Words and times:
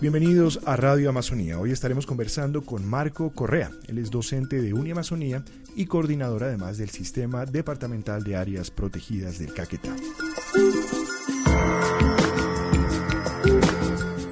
Bienvenidos 0.00 0.60
a 0.64 0.76
Radio 0.76 1.08
Amazonía. 1.08 1.58
Hoy 1.58 1.72
estaremos 1.72 2.06
conversando 2.06 2.62
con 2.62 2.88
Marco 2.88 3.32
Correa. 3.32 3.72
Él 3.88 3.98
es 3.98 4.12
docente 4.12 4.62
de 4.62 4.72
Uniamazonía 4.72 5.42
y 5.74 5.86
coordinador 5.86 6.44
además 6.44 6.78
del 6.78 6.88
Sistema 6.90 7.44
Departamental 7.46 8.22
de 8.22 8.36
Áreas 8.36 8.70
Protegidas 8.70 9.40
del 9.40 9.52
Caquetá. 9.52 9.96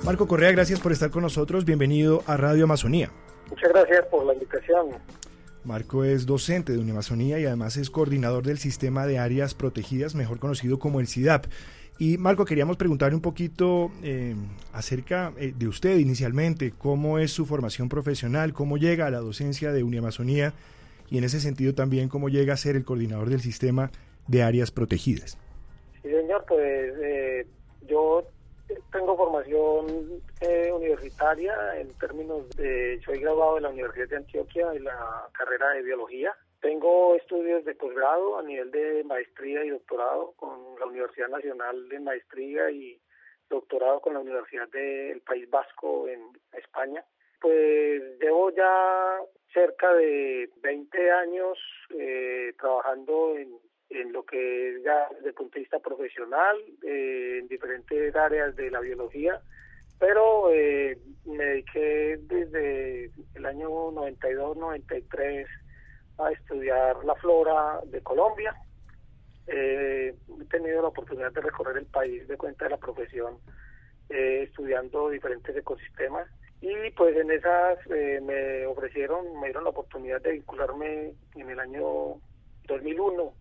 Marco 0.05 0.29
Correa, 0.29 0.53
gracias 0.53 0.79
por 0.79 0.93
estar 0.93 1.11
con 1.11 1.25
nosotros. 1.25 1.65
Bienvenido 1.65 2.23
a 2.29 2.37
Radio 2.37 2.63
Amazonía. 2.63 3.11
Muchas 3.51 3.71
gracias 3.71 4.07
por 4.07 4.25
la 4.25 4.35
invitación. 4.35 4.91
Marco 5.65 6.05
es 6.05 6.27
docente 6.27 6.75
de 6.75 6.79
Uniamazonía 6.79 7.41
y 7.41 7.45
además 7.45 7.77
es 7.77 7.91
coordinador 7.91 8.45
del 8.45 8.59
Sistema 8.59 9.05
de 9.05 9.19
Áreas 9.19 9.55
Protegidas, 9.55 10.15
mejor 10.15 10.39
conocido 10.39 10.79
como 10.79 11.01
el 11.01 11.09
CIDAP. 11.09 11.47
Y 11.99 12.19
Marco, 12.19 12.45
queríamos 12.45 12.77
preguntarle 12.77 13.15
un 13.15 13.23
poquito 13.23 13.91
eh, 14.03 14.35
acerca 14.75 15.33
eh, 15.39 15.55
de 15.57 15.67
usted 15.67 15.97
inicialmente, 15.97 16.73
cómo 16.77 17.19
es 17.19 17.31
su 17.31 17.47
formación 17.47 17.89
profesional, 17.89 18.53
cómo 18.53 18.77
llega 18.77 19.07
a 19.07 19.11
la 19.11 19.19
docencia 19.19 19.73
de 19.73 19.83
Uniamazonía 19.83 20.53
y 21.11 21.17
en 21.17 21.25
ese 21.25 21.41
sentido 21.41 21.75
también 21.75 22.11
cómo 22.11 22.29
llega 22.29 22.53
a 22.53 22.59
ser 22.59 22.77
el 22.77 22.85
coordinador 22.85 23.31
del 23.31 23.41
sistema 23.41 23.91
de 24.29 24.43
áreas 24.43 24.71
protegidas. 24.71 25.39
Sí, 26.03 26.11
señor, 26.11 26.45
pues 26.47 26.93
eh, 27.03 27.47
yo 27.89 28.25
tengo 28.93 29.17
formación 29.17 29.87
universitaria. 30.75 31.55
En 31.81 31.89
términos 31.95 32.47
de, 32.57 33.01
soy 33.07 33.21
graduado 33.21 33.55
de 33.55 33.63
la 33.63 33.71
Universidad 33.71 34.09
de 34.09 34.17
Antioquia 34.17 34.67
en 34.75 34.85
la 34.85 35.29
carrera 35.33 35.71
de 35.71 35.83
biología 35.83 36.35
tengo 36.61 37.15
estudios 37.17 37.65
de 37.65 37.75
posgrado 37.75 38.39
a 38.39 38.43
nivel 38.43 38.71
de 38.71 39.05
maestría 39.05 39.65
y 39.65 39.71
doctorado 39.71 40.33
con 40.37 40.79
la 40.79 40.87
Universidad 40.87 41.29
Nacional 41.29 41.89
de 41.89 42.01
Maestría 42.01 42.71
y 42.71 42.99
doctorado 43.49 44.01
con 44.01 44.15
la 44.15 44.21
Universidad 44.21 44.69
del 44.69 45.21
País 45.21 45.49
Vasco 45.51 46.09
en 46.09 46.21
España. 46.53 47.05
Pues 47.41 48.03
llevo 48.21 48.51
ya 48.51 49.19
cerca 49.53 49.93
de 49.95 50.51
20 50.63 51.11
años 51.13 51.59
eh, 51.91 52.53
trabajando 52.59 53.37
en, 53.37 53.59
en, 53.91 54.13
lo 54.13 54.25
que 54.25 54.71
es 54.71 54.83
desde 54.83 55.29
el 55.29 55.35
punto 55.35 55.55
de 55.55 55.61
vista 55.61 55.79
profesional, 55.79 56.57
eh, 56.83 57.39
en 57.41 57.49
diferentes 57.49 58.15
áreas 58.17 58.57
de 58.57 58.71
la 58.71 58.81
biología, 58.81 59.41
pero 59.99 60.53
eh, 60.53 60.99
me 61.25 61.45
dediqué 61.45 62.19
desde 62.23 63.11
el 63.35 63.47
año 63.47 63.69
92-93 63.93 65.47
a 66.19 66.31
estudiar 66.31 67.05
la 67.05 67.15
flora 67.17 67.81
de 67.87 68.01
Colombia. 68.03 68.55
Eh, 69.47 70.15
he 70.41 70.45
tenido 70.47 70.83
la 70.83 70.89
oportunidad 70.89 71.33
de 71.33 71.41
recorrer 71.41 71.77
el 71.77 71.87
país 71.87 72.27
de 72.27 72.37
cuenta 72.37 72.65
de 72.65 72.73
la 72.73 72.79
profesión, 72.79 73.39
eh, 74.09 74.45
estudiando 74.45 75.11
diferentes 75.11 75.57
ecosistemas. 75.57 76.29
Y 76.61 76.91
pues 76.97 77.17
en 77.17 77.31
esas 77.31 77.79
eh, 77.91 78.21
me 78.23 78.67
ofrecieron, 78.67 79.39
me 79.41 79.49
dieron 79.49 79.65
la 79.65 79.71
oportunidad 79.71 80.21
de 80.23 80.33
vincularme 80.33 81.13
en 81.35 81.51
el 81.51 81.61
año 81.61 82.21
2001 82.67 83.33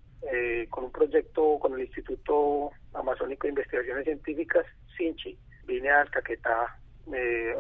con 0.69 0.85
un 0.85 0.91
proyecto 0.91 1.59
con 1.59 1.75
el 1.75 1.81
Instituto 1.81 2.71
Amazónico 2.93 3.45
de 3.45 3.49
Investigaciones 3.49 4.05
Científicas, 4.05 4.65
SINCHI. 4.97 5.37
Vine 5.65 5.91
a 5.91 6.05
Caquetá 6.05 6.77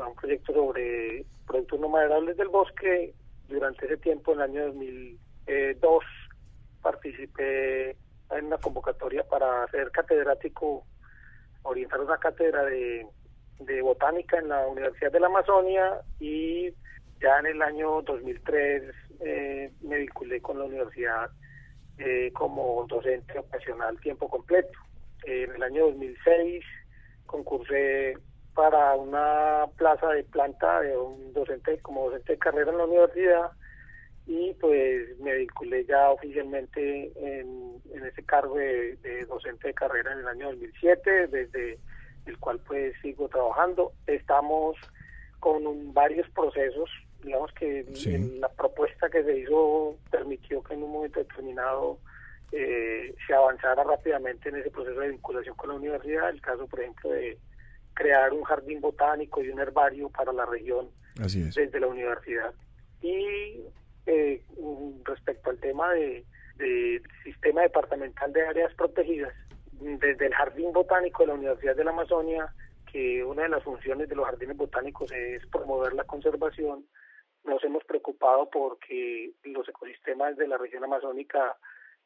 a 0.01 0.07
un 0.07 0.15
proyecto 0.15 0.51
sobre 0.51 1.25
productos 1.45 1.79
no 1.79 1.89
maderables 1.89 2.37
del 2.37 2.47
bosque 2.47 3.13
durante 3.47 3.85
ese 3.85 3.97
tiempo, 3.97 4.33
en 4.33 4.39
el 4.39 4.43
año 4.43 4.65
2002, 4.67 6.03
participé 6.81 7.97
en 8.31 8.45
una 8.45 8.57
convocatoria 8.57 9.23
para 9.23 9.67
ser 9.67 9.91
catedrático, 9.91 10.83
orientar 11.63 11.99
una 12.01 12.17
cátedra 12.17 12.63
de, 12.63 13.07
botánica 13.81 14.37
en 14.37 14.49
la 14.49 14.67
Universidad 14.67 15.11
de 15.11 15.19
la 15.19 15.27
Amazonia 15.27 16.01
y 16.19 16.69
ya 17.21 17.39
en 17.39 17.45
el 17.47 17.61
año 17.61 18.01
2003 18.01 18.83
eh, 19.21 19.71
me 19.81 19.97
vinculé 19.97 20.41
con 20.41 20.59
la 20.59 20.65
universidad 20.65 21.29
eh, 21.97 22.31
como 22.33 22.85
docente 22.87 23.39
ocasional 23.39 23.99
tiempo 24.01 24.29
completo. 24.29 24.77
en 25.23 25.55
el 25.55 25.63
año 25.63 25.85
2006 25.85 26.63
concursé 27.25 28.17
para 28.55 28.95
una 28.95 29.65
plaza 29.77 30.07
de 30.09 30.23
planta 30.23 30.81
de 30.81 30.97
un 30.97 31.33
docente 31.33 31.77
como 31.79 32.09
docente 32.09 32.33
de 32.33 32.39
carrera 32.39 32.71
en 32.71 32.77
la 32.77 32.85
universidad 32.85 33.51
y 34.25 34.53
pues 34.53 35.19
me 35.19 35.35
vinculé 35.35 35.85
ya 35.85 36.09
oficialmente 36.09 37.11
en, 37.15 37.75
ese 38.03 38.23
cargo 38.23 38.55
de, 38.55 39.25
docente 39.27 39.67
de 39.67 39.73
carrera 39.73 40.13
en 40.13 40.19
el 40.19 40.27
año 40.27 40.51
2007 40.51 41.27
desde 41.27 41.79
el 42.25 42.37
cual 42.39 42.59
pues 42.65 42.93
sigo 43.01 43.27
trabajando. 43.27 43.91
Estamos 44.07 44.77
con 45.39 45.93
varios 45.93 46.27
procesos 46.29 46.89
digamos 47.23 47.51
que 47.53 47.85
la 48.39 48.49
propuesta 48.49 49.09
que 49.09 49.23
se 49.23 49.39
hizo 49.39 49.97
permitió 50.11 50.63
que 50.63 50.75
en 50.75 50.83
un 50.83 50.91
momento 50.91 51.19
determinado 51.19 51.97
eh, 52.51 53.15
se 53.25 53.33
avanzara 53.33 53.83
rápidamente 53.83 54.49
en 54.49 54.57
ese 54.57 54.69
proceso 54.69 54.99
de 54.99 55.09
vinculación 55.09 55.55
con 55.55 55.69
la 55.69 55.75
universidad. 55.75 56.29
El 56.29 56.41
caso 56.41 56.67
por 56.67 56.79
ejemplo 56.79 57.09
de 57.09 57.37
crear 57.95 58.33
un 58.33 58.43
jardín 58.43 58.81
botánico 58.81 59.41
y 59.41 59.49
un 59.49 59.59
herbario 59.59 60.09
para 60.09 60.31
la 60.31 60.45
región 60.45 60.89
desde 61.15 61.79
la 61.79 61.87
universidad. 61.87 62.53
Y 63.01 63.63
eh, 64.05 64.43
respecto 65.03 65.49
al 65.49 65.59
tema 65.59 65.91
de, 65.93 66.23
sistema 67.23 67.61
departamental 67.61 68.31
de 68.31 68.45
áreas 68.45 68.73
protegidas, 68.75 69.33
desde 69.71 70.27
el 70.27 70.33
jardín 70.33 70.71
botánico 70.71 71.23
de 71.23 71.27
la 71.27 71.33
Universidad 71.33 71.75
de 71.75 71.83
la 71.83 71.91
Amazonia, 71.91 72.53
que 72.91 73.23
una 73.23 73.43
de 73.43 73.49
las 73.49 73.63
funciones 73.63 74.07
de 74.07 74.15
los 74.15 74.25
jardines 74.25 74.55
botánicos 74.55 75.11
es 75.11 75.45
promover 75.47 75.93
la 75.93 76.05
conservación, 76.05 76.85
nos 77.43 77.63
hemos 77.63 77.83
preocupado 77.83 78.49
porque 78.49 79.31
los 79.43 79.67
ecosistemas 79.67 80.37
de 80.37 80.47
la 80.47 80.57
región 80.57 80.83
amazónica 80.83 81.57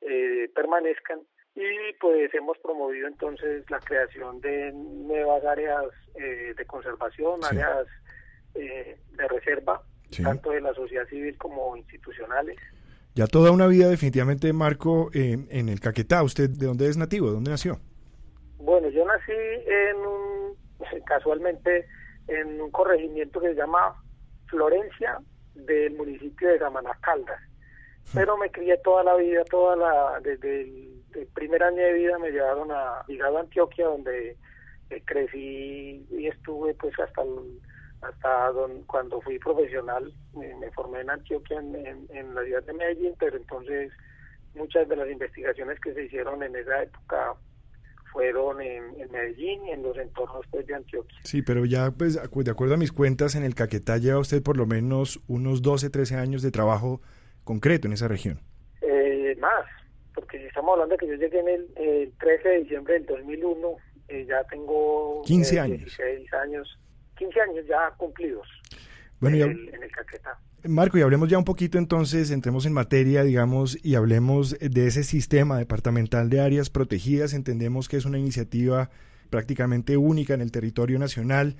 eh, 0.01 0.49
permanezcan 0.53 1.22
y 1.55 1.93
pues 1.99 2.33
hemos 2.33 2.57
promovido 2.59 3.07
entonces 3.07 3.69
la 3.69 3.79
creación 3.79 4.39
de 4.41 4.71
nuevas 4.73 5.43
áreas 5.43 5.85
eh, 6.15 6.53
de 6.55 6.65
conservación, 6.65 7.43
áreas 7.43 7.87
eh, 8.55 8.97
de 9.11 9.27
reserva, 9.27 9.81
tanto 10.23 10.51
de 10.51 10.61
la 10.61 10.73
sociedad 10.73 11.05
civil 11.07 11.37
como 11.37 11.75
institucionales. 11.75 12.57
Ya 13.15 13.27
toda 13.27 13.51
una 13.51 13.67
vida 13.67 13.89
definitivamente, 13.89 14.53
Marco, 14.53 15.09
eh, 15.13 15.37
en 15.49 15.69
el 15.69 15.79
Caquetá. 15.79 16.23
¿Usted 16.23 16.49
de 16.49 16.67
dónde 16.67 16.87
es 16.87 16.97
nativo? 16.97 17.27
¿De 17.27 17.33
dónde 17.33 17.51
nació? 17.51 17.79
Bueno, 18.57 18.87
yo 18.89 19.03
nací 19.05 19.31
en 19.31 19.97
un, 19.97 20.55
casualmente 21.05 21.87
en 22.27 22.61
un 22.61 22.71
corregimiento 22.71 23.41
que 23.41 23.49
se 23.49 23.55
llama 23.55 24.01
Florencia 24.47 25.19
del 25.55 25.95
municipio 25.95 26.49
de 26.49 26.57
Gamaná 26.59 26.97
Caldas. 27.01 27.41
Hmm. 28.13 28.19
Pero 28.19 28.37
me 28.37 28.51
crié 28.51 28.77
toda 28.77 29.03
la 29.03 29.16
vida, 29.16 29.43
toda 29.45 29.75
la, 29.75 30.19
desde 30.21 30.61
el 30.61 30.98
el 31.16 31.28
primer 31.28 31.64
año 31.64 31.78
de 31.78 31.94
vida 31.94 32.18
me 32.20 32.31
llevaron 32.31 32.72
a 32.72 33.03
Ligado 33.08 33.38
a 33.38 33.42
Antioquia, 33.42 33.86
donde 33.86 34.38
eh, 34.90 35.03
crecí 35.06 36.06
y 36.09 36.28
estuve 36.28 36.74
pues 36.75 36.97
hasta 37.00 37.24
hasta 38.02 38.52
cuando 38.88 39.22
fui 39.22 39.38
profesional, 39.40 40.14
me, 40.34 40.72
formé 40.72 41.02
en 41.02 41.09
Antioquia, 41.09 41.59
en, 41.59 42.36
la 42.36 42.44
ciudad 42.44 42.64
de 42.64 42.74
Medellín, 42.74 43.14
pero 43.20 43.36
entonces 43.36 43.92
muchas 44.56 44.88
de 44.88 44.96
las 44.96 45.09
investigaciones 45.09 45.80
que 45.80 45.94
se 45.94 46.06
hicieron 46.06 46.42
en 46.42 46.56
esa 46.56 46.84
época 46.84 47.34
fueron 48.14 48.62
en, 48.62 49.12
Medellín 49.12 49.66
y 49.66 49.72
en 49.72 49.84
los 49.84 49.97
entornos 49.97 50.46
pues, 50.50 50.66
de 50.66 50.76
Antioquia. 50.76 51.20
Sí, 51.24 51.41
pero 51.41 51.66
ya 51.66 51.91
pues 51.91 52.16
de 52.16 52.52
acuerdo 52.52 52.74
a 52.74 52.78
mis 52.78 52.91
cuentas, 52.91 53.36
en 53.36 53.44
el 53.44 53.53
Caquetá 53.53 53.97
lleva 53.97 54.20
usted 54.20 54.41
por 54.41 54.58
lo 54.58 54.66
menos 54.66 55.22
unos 55.28 55.62
12, 55.62 55.90
13 55.90 56.16
años 56.16 56.41
de 56.41 56.52
trabajo 56.52 57.02
concreto 57.44 57.88
en 57.88 57.94
esa 57.94 58.08
región. 58.08 58.40
Eh, 58.82 59.35
más, 59.40 59.66
porque 60.19 60.39
si 60.39 60.45
estamos 60.45 60.73
hablando 60.73 60.95
de 60.95 60.99
que 60.99 61.07
yo 61.07 61.16
llegué 61.16 61.39
en 61.39 61.47
el, 61.47 62.13
13 62.19 62.49
de 62.49 62.59
diciembre 62.59 62.93
del 62.95 63.05
2001, 63.05 63.77
eh, 64.09 64.25
ya 64.27 64.43
tengo 64.45 65.21
15 65.25 65.55
eh, 65.55 65.59
años. 65.59 65.77
16 65.79 66.33
años, 66.33 66.79
15 67.17 67.41
años 67.41 67.66
ya 67.67 67.93
cumplidos 67.97 68.47
bueno, 69.21 69.37
en, 69.37 69.43
el, 69.43 69.73
en 69.73 69.83
el 69.83 69.91
Caquetá. 69.91 70.39
Marco, 70.66 70.97
y 70.97 71.01
hablemos 71.01 71.29
ya 71.29 71.37
un 71.37 71.45
poquito 71.45 71.77
entonces, 71.77 72.31
entremos 72.31 72.66
en 72.66 72.73
materia, 72.73 73.23
digamos, 73.23 73.77
y 73.81 73.95
hablemos 73.95 74.57
de 74.59 74.87
ese 74.87 75.03
sistema 75.03 75.57
departamental 75.57 76.29
de 76.29 76.41
áreas 76.41 76.69
protegidas. 76.69 77.33
Entendemos 77.33 77.87
que 77.87 77.95
es 77.95 78.03
una 78.03 78.17
iniciativa 78.19 78.89
prácticamente 79.29 79.95
única 79.95 80.33
en 80.33 80.41
el 80.41 80.51
territorio 80.51 80.99
nacional. 80.99 81.55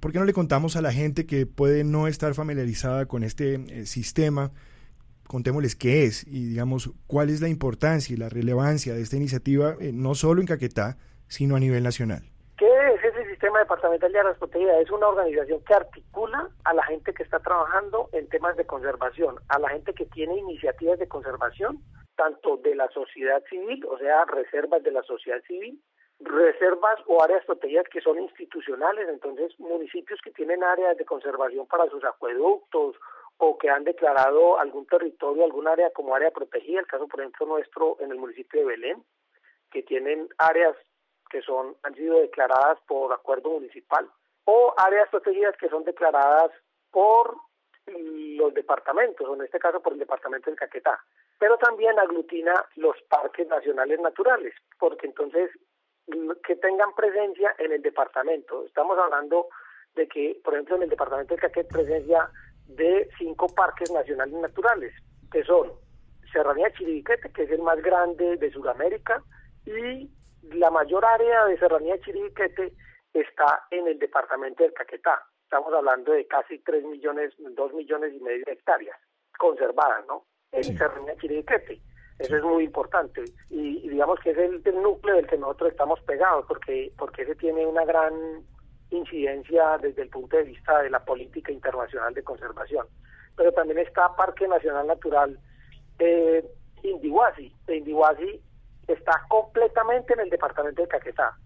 ¿Por 0.00 0.12
qué 0.12 0.18
no 0.18 0.26
le 0.26 0.34
contamos 0.34 0.76
a 0.76 0.82
la 0.82 0.92
gente 0.92 1.24
que 1.24 1.46
puede 1.46 1.82
no 1.82 2.08
estar 2.08 2.34
familiarizada 2.34 3.06
con 3.06 3.24
este 3.24 3.54
eh, 3.54 3.86
sistema? 3.86 4.52
Contémosles 5.32 5.74
qué 5.74 6.04
es 6.04 6.26
y 6.26 6.44
digamos 6.50 6.90
cuál 7.06 7.30
es 7.30 7.40
la 7.40 7.48
importancia 7.48 8.12
y 8.12 8.18
la 8.18 8.28
relevancia 8.28 8.92
de 8.92 9.00
esta 9.00 9.16
iniciativa, 9.16 9.76
eh, 9.80 9.90
no 9.90 10.14
solo 10.14 10.42
en 10.42 10.46
Caquetá, 10.46 10.98
sino 11.26 11.56
a 11.56 11.58
nivel 11.58 11.82
nacional. 11.82 12.20
¿Qué 12.58 12.68
es 12.68 13.02
ese 13.02 13.24
sistema 13.30 13.58
departamental 13.60 14.12
de 14.12 14.20
protegidas? 14.38 14.82
Es 14.82 14.90
una 14.90 15.08
organización 15.08 15.64
que 15.64 15.72
articula 15.72 16.50
a 16.64 16.74
la 16.74 16.84
gente 16.84 17.14
que 17.14 17.22
está 17.22 17.40
trabajando 17.40 18.10
en 18.12 18.28
temas 18.28 18.58
de 18.58 18.66
conservación, 18.66 19.36
a 19.48 19.58
la 19.58 19.70
gente 19.70 19.94
que 19.94 20.04
tiene 20.04 20.36
iniciativas 20.36 20.98
de 20.98 21.08
conservación, 21.08 21.78
tanto 22.14 22.58
de 22.58 22.74
la 22.74 22.88
sociedad 22.90 23.42
civil, 23.48 23.82
o 23.88 23.96
sea, 23.96 24.26
reservas 24.26 24.82
de 24.82 24.92
la 24.92 25.02
sociedad 25.02 25.40
civil, 25.48 25.80
reservas 26.20 27.00
o 27.06 27.22
áreas 27.22 27.42
protegidas 27.46 27.88
que 27.88 28.02
son 28.02 28.20
institucionales, 28.20 29.08
entonces 29.08 29.58
municipios 29.58 30.20
que 30.22 30.30
tienen 30.30 30.62
áreas 30.62 30.98
de 30.98 31.06
conservación 31.06 31.66
para 31.66 31.88
sus 31.88 32.04
acueductos 32.04 32.96
o 33.44 33.58
que 33.58 33.68
han 33.68 33.82
declarado 33.82 34.60
algún 34.60 34.86
territorio, 34.86 35.42
algún 35.42 35.66
área 35.66 35.90
como 35.90 36.14
área 36.14 36.30
protegida, 36.30 36.78
el 36.78 36.86
caso 36.86 37.08
por 37.08 37.18
ejemplo 37.18 37.44
nuestro 37.46 37.96
en 37.98 38.12
el 38.12 38.18
municipio 38.18 38.60
de 38.60 38.66
Belén, 38.66 39.04
que 39.68 39.82
tienen 39.82 40.28
áreas 40.38 40.76
que 41.28 41.42
son 41.42 41.76
han 41.82 41.92
sido 41.96 42.20
declaradas 42.20 42.78
por 42.86 43.12
acuerdo 43.12 43.50
municipal 43.50 44.08
o 44.44 44.72
áreas 44.76 45.08
protegidas 45.08 45.56
que 45.56 45.68
son 45.68 45.82
declaradas 45.82 46.52
por 46.92 47.36
los 47.86 48.54
departamentos, 48.54 49.26
o 49.28 49.34
en 49.34 49.42
este 49.42 49.58
caso 49.58 49.82
por 49.82 49.94
el 49.94 49.98
departamento 49.98 50.48
del 50.48 50.58
Caquetá, 50.60 51.02
pero 51.36 51.58
también 51.58 51.98
aglutina 51.98 52.54
los 52.76 52.94
parques 53.08 53.48
nacionales 53.48 53.98
naturales, 53.98 54.54
porque 54.78 55.08
entonces 55.08 55.50
que 56.46 56.54
tengan 56.56 56.94
presencia 56.94 57.56
en 57.58 57.72
el 57.72 57.82
departamento. 57.82 58.64
Estamos 58.66 58.96
hablando 58.98 59.48
de 59.94 60.06
que, 60.06 60.40
por 60.44 60.54
ejemplo, 60.54 60.76
en 60.76 60.84
el 60.84 60.90
departamento 60.90 61.34
del 61.34 61.40
Caquetá 61.40 61.68
presencia 61.74 62.30
de 62.76 63.08
cinco 63.18 63.46
parques 63.48 63.90
nacionales 63.90 64.34
naturales, 64.34 64.92
que 65.30 65.42
son 65.44 65.72
Serranía 66.32 66.72
Chiribiquete, 66.72 67.30
que 67.32 67.42
es 67.44 67.50
el 67.50 67.62
más 67.62 67.80
grande 67.82 68.36
de 68.36 68.50
Sudamérica, 68.50 69.22
y 69.66 70.10
la 70.42 70.70
mayor 70.70 71.04
área 71.04 71.46
de 71.46 71.58
Serranía 71.58 72.00
Chiribiquete 72.00 72.72
está 73.12 73.66
en 73.70 73.86
el 73.86 73.98
departamento 73.98 74.62
del 74.62 74.72
Caquetá. 74.72 75.22
Estamos 75.44 75.72
hablando 75.74 76.12
de 76.12 76.26
casi 76.26 76.58
3 76.60 76.84
millones, 76.84 77.34
2 77.38 77.74
millones 77.74 78.14
y 78.14 78.20
medio 78.20 78.44
de 78.46 78.52
hectáreas 78.52 78.96
conservadas, 79.38 80.04
¿no? 80.06 80.24
En 80.52 80.64
Serranía 80.64 81.16
Chiribiquete. 81.16 81.80
Eso 82.18 82.36
es 82.36 82.42
muy 82.42 82.64
importante. 82.64 83.24
Y, 83.50 83.88
digamos 83.88 84.18
que 84.20 84.30
es 84.30 84.38
el, 84.38 84.62
el, 84.64 84.82
núcleo 84.82 85.16
del 85.16 85.26
que 85.26 85.36
nosotros 85.36 85.72
estamos 85.72 86.00
pegados, 86.02 86.46
porque, 86.46 86.92
porque 86.96 87.22
ese 87.22 87.34
tiene 87.34 87.66
una 87.66 87.84
gran 87.84 88.14
incidencia 88.96 89.78
desde 89.78 90.02
el 90.02 90.08
punto 90.08 90.36
de 90.36 90.44
vista 90.44 90.82
de 90.82 90.90
la 90.90 91.04
política 91.04 91.52
internacional 91.52 92.14
de 92.14 92.22
conservación. 92.22 92.86
Pero 93.36 93.52
también 93.52 93.78
está 93.78 94.14
Parque 94.14 94.46
Nacional 94.46 94.86
Natural 94.86 95.38
eh, 95.98 96.44
Indihuasi. 96.82 97.54
Indihuasi 97.68 98.40
está 98.88 99.22
completamente 99.28 100.12
en 100.14 100.20
el 100.20 100.30
departamento 100.30 100.82
de 100.82 100.88
Caquetá, 100.88 101.36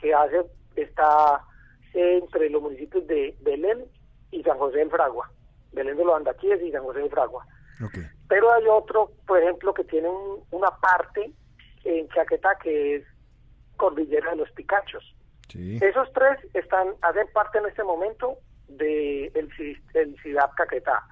que 0.00 0.14
hace 0.14 0.44
está 0.76 1.44
entre 1.92 2.50
los 2.50 2.62
municipios 2.62 3.06
de 3.06 3.36
Belén 3.40 3.84
y 4.30 4.42
San 4.42 4.58
José 4.58 4.78
del 4.78 4.90
Fragua, 4.90 5.30
Belén 5.72 5.96
de 5.96 6.04
los 6.04 6.16
Andaquíes 6.16 6.60
y 6.62 6.72
San 6.72 6.82
José 6.82 7.00
del 7.00 7.10
Fragua. 7.10 7.46
Pero 8.28 8.52
hay 8.52 8.66
otro, 8.66 9.12
por 9.26 9.40
ejemplo, 9.42 9.74
que 9.74 9.84
tiene 9.84 10.08
una 10.50 10.70
parte 10.80 11.32
en 11.84 12.06
Caquetá 12.08 12.56
que 12.62 12.96
es 12.96 13.04
Cordillera 13.76 14.30
de 14.30 14.36
los 14.36 14.50
Picachos. 14.52 15.14
Esos 15.54 16.12
tres 16.12 16.38
están 16.52 16.94
hacen 17.02 17.28
parte 17.32 17.58
en 17.58 17.66
este 17.66 17.84
momento 17.84 18.38
del 18.68 19.32
de 19.32 19.80
el 19.94 20.16
CIDAP 20.20 20.54
Caquetá. 20.56 21.04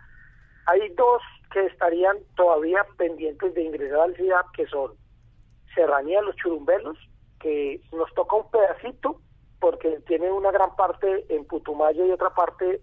Hay 0.67 0.89
dos 0.95 1.23
que 1.53 1.67
estarían 1.67 2.17
todavía 2.35 2.85
pendientes 2.97 3.55
de 3.55 3.63
ingresar 3.63 4.01
al 4.01 4.17
CIDAP, 4.17 4.47
que 4.55 4.67
son 4.67 4.93
Serranía 5.75 6.21
de 6.21 6.27
los 6.27 6.37
Churumbelos, 6.37 6.99
que 7.41 7.81
nos 7.93 8.13
toca 8.15 8.37
un 8.37 8.51
pedacito, 8.51 9.21
porque 9.61 10.01
tiene 10.07 10.31
una 10.31 10.51
gran 10.51 10.75
parte 10.75 11.25
en 11.29 11.45
Putumayo 11.45 12.05
y 12.05 12.11
otra 12.11 12.31
parte 12.31 12.81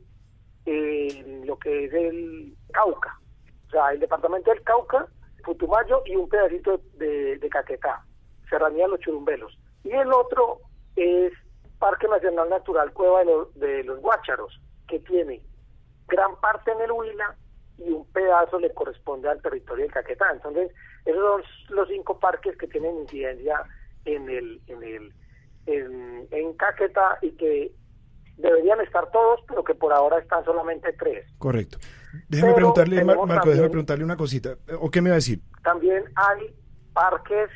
en 0.66 1.46
lo 1.46 1.58
que 1.60 1.86
es 1.86 1.94
el 1.94 2.56
Cauca. 2.72 3.20
O 3.68 3.72
sea, 3.72 3.92
el 3.92 4.00
departamento 4.00 4.50
del 4.52 4.64
Cauca, 4.64 5.08
Putumayo 5.44 6.04
y 6.06 6.16
un 6.16 6.30
pedacito 6.30 6.80
de, 6.94 7.38
de 7.38 7.50
Caquetá, 7.50 8.06
Serranía 8.50 8.86
de 8.86 8.92
los 8.92 9.00
Churumbelos. 9.02 9.58
Y 9.84 9.92
el 9.92 10.12
otro 10.14 10.60
es 10.96 11.34
Parque 11.80 12.08
Nacional 12.08 12.50
Natural 12.50 12.92
Cueva 12.94 13.24
de, 13.24 13.68
de 13.68 13.84
los 13.84 14.00
Guácharos, 14.00 14.62
que 14.88 15.00
tiene 15.00 15.42
gran 16.08 16.40
parte 16.40 16.72
en 16.72 16.82
el 16.82 16.92
Huila 16.92 17.36
y 17.78 17.92
un 17.92 18.06
pedazo 18.12 18.60
le 18.60 18.74
corresponde 18.74 19.30
al 19.30 19.42
territorio 19.42 19.86
del 19.86 19.94
Caquetá. 19.94 20.26
Entonces, 20.34 20.72
esos 21.06 21.24
son 21.24 21.76
los 21.76 21.88
cinco 21.88 22.20
parques 22.20 22.58
que 22.58 22.68
tienen 22.68 23.00
incidencia 23.00 23.64
en 24.06 24.30
el 24.30 24.62
en 24.68 24.84
el 24.84 25.14
en, 25.66 26.54
Caquetá 26.54 27.20
y 27.22 27.32
que 27.32 27.72
deberían 28.38 28.82
estar 28.82 29.10
todos, 29.12 29.42
pero 29.48 29.64
que 29.64 29.76
por 29.76 29.94
ahora 29.94 30.20
están 30.20 30.44
solamente 30.44 30.92
tres. 30.94 31.26
Correcto. 31.38 31.78
Déjeme 32.28 32.54
preguntarle, 32.54 33.04
Marco, 33.04 33.50
déjeme 33.50 33.70
preguntarle 33.70 34.04
una 34.04 34.18
cosita. 34.18 34.58
¿O 34.80 34.90
qué 34.90 35.02
me 35.02 35.10
va 35.10 35.16
a 35.16 35.18
decir? 35.18 35.42
También 35.64 36.04
hay 36.16 36.54
parques 36.94 37.50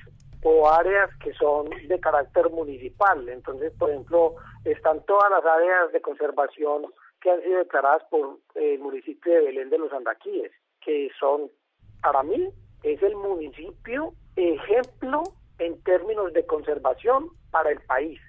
o 0.44 0.70
áreas 0.70 1.10
que 1.24 1.34
son 1.34 1.70
de 1.88 2.00
carácter 2.00 2.50
municipal. 2.50 3.28
Entonces, 3.30 3.74
por 3.78 3.90
ejemplo, 3.90 4.36
están 4.66 5.04
todas 5.06 5.32
las 5.32 5.46
áreas 5.46 5.92
de 5.92 6.02
conservación 6.02 6.86
que 7.22 7.32
han 7.32 7.42
sido 7.42 7.60
declaradas 7.60 8.04
por 8.10 8.38
el 8.56 8.80
municipio 8.80 9.34
de 9.34 9.42
Belén 9.42 9.70
de 9.70 9.78
los 9.78 9.94
Andaquíes, 9.94 10.52
que 10.82 11.10
son, 11.20 11.50
para 12.02 12.22
mí, 12.24 12.50
es 12.84 13.02
el 13.02 13.16
municipio 13.16 14.14
ejemplo 14.36 15.24
en 15.60 15.82
términos 15.84 16.34
de 16.34 16.46
conservación 16.46 17.30
para 17.52 17.72
el 17.72 17.80
país. 17.82 18.20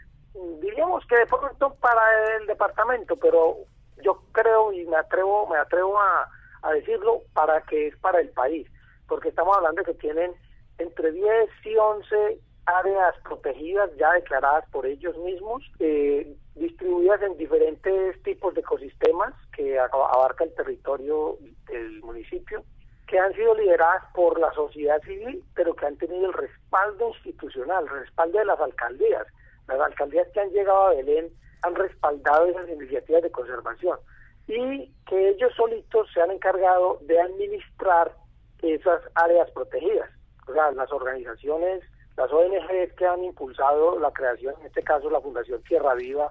Diríamos 0.60 1.04
que 1.06 1.16
de 1.16 1.26
pronto 1.26 1.74
para 1.80 2.36
el 2.36 2.46
departamento, 2.46 3.16
pero 3.16 3.56
yo 4.02 4.22
creo 4.32 4.72
y 4.72 4.84
me 4.86 4.96
atrevo, 4.96 5.48
me 5.48 5.58
atrevo 5.58 5.98
a, 5.98 6.28
a 6.62 6.72
decirlo 6.72 7.22
para 7.32 7.62
que 7.62 7.88
es 7.88 7.96
para 7.96 8.20
el 8.20 8.30
país, 8.30 8.68
porque 9.08 9.30
estamos 9.30 9.56
hablando 9.56 9.82
de 9.82 9.92
que 9.92 9.98
tienen 9.98 10.32
entre 10.78 11.12
10 11.12 11.50
y 11.64 11.76
11 11.76 12.38
áreas 12.66 13.14
protegidas 13.22 13.90
ya 13.96 14.12
declaradas 14.12 14.64
por 14.70 14.86
ellos 14.86 15.16
mismos, 15.18 15.62
eh, 15.80 16.34
distribuidas 16.54 17.20
en 17.22 17.36
diferentes 17.36 18.22
tipos 18.22 18.54
de 18.54 18.60
ecosistemas 18.60 19.34
que 19.54 19.78
abarca 19.78 20.44
el 20.44 20.54
territorio 20.54 21.36
del 21.66 22.00
municipio, 22.00 22.64
que 23.06 23.18
han 23.18 23.34
sido 23.34 23.54
lideradas 23.54 24.04
por 24.14 24.38
la 24.40 24.52
sociedad 24.54 25.00
civil, 25.02 25.44
pero 25.54 25.74
que 25.74 25.86
han 25.86 25.96
tenido 25.98 26.26
el 26.26 26.32
respaldo 26.32 27.08
institucional, 27.08 27.84
el 27.84 28.00
respaldo 28.00 28.38
de 28.38 28.44
las 28.46 28.60
alcaldías. 28.60 29.26
Las 29.68 29.80
alcaldías 29.80 30.28
que 30.32 30.40
han 30.40 30.50
llegado 30.50 30.86
a 30.86 30.94
Belén 30.94 31.30
han 31.62 31.74
respaldado 31.74 32.46
esas 32.46 32.68
iniciativas 32.68 33.22
de 33.22 33.30
conservación 33.30 33.98
y 34.46 34.92
que 35.06 35.30
ellos 35.30 35.52
solitos 35.54 36.08
se 36.12 36.20
han 36.20 36.30
encargado 36.30 36.98
de 37.02 37.18
administrar 37.20 38.14
esas 38.62 39.02
áreas 39.14 39.50
protegidas. 39.50 40.10
O 40.46 40.52
sea, 40.52 40.70
las 40.72 40.90
organizaciones 40.92 41.82
las 42.16 42.32
ONGs 42.32 42.92
que 42.96 43.06
han 43.06 43.24
impulsado 43.24 43.98
la 43.98 44.12
creación, 44.12 44.54
en 44.60 44.66
este 44.66 44.82
caso 44.82 45.10
la 45.10 45.20
Fundación 45.20 45.62
Tierra 45.62 45.94
Viva, 45.94 46.30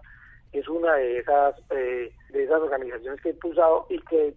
es 0.54 0.68
una 0.70 0.94
de 0.96 1.18
esas 1.18 1.56
eh, 1.72 2.12
de 2.30 2.44
esas 2.44 2.62
organizaciones 2.62 3.20
que 3.22 3.30
ha 3.30 3.34
impulsado 3.34 3.86
y 3.90 4.00
que 4.02 4.34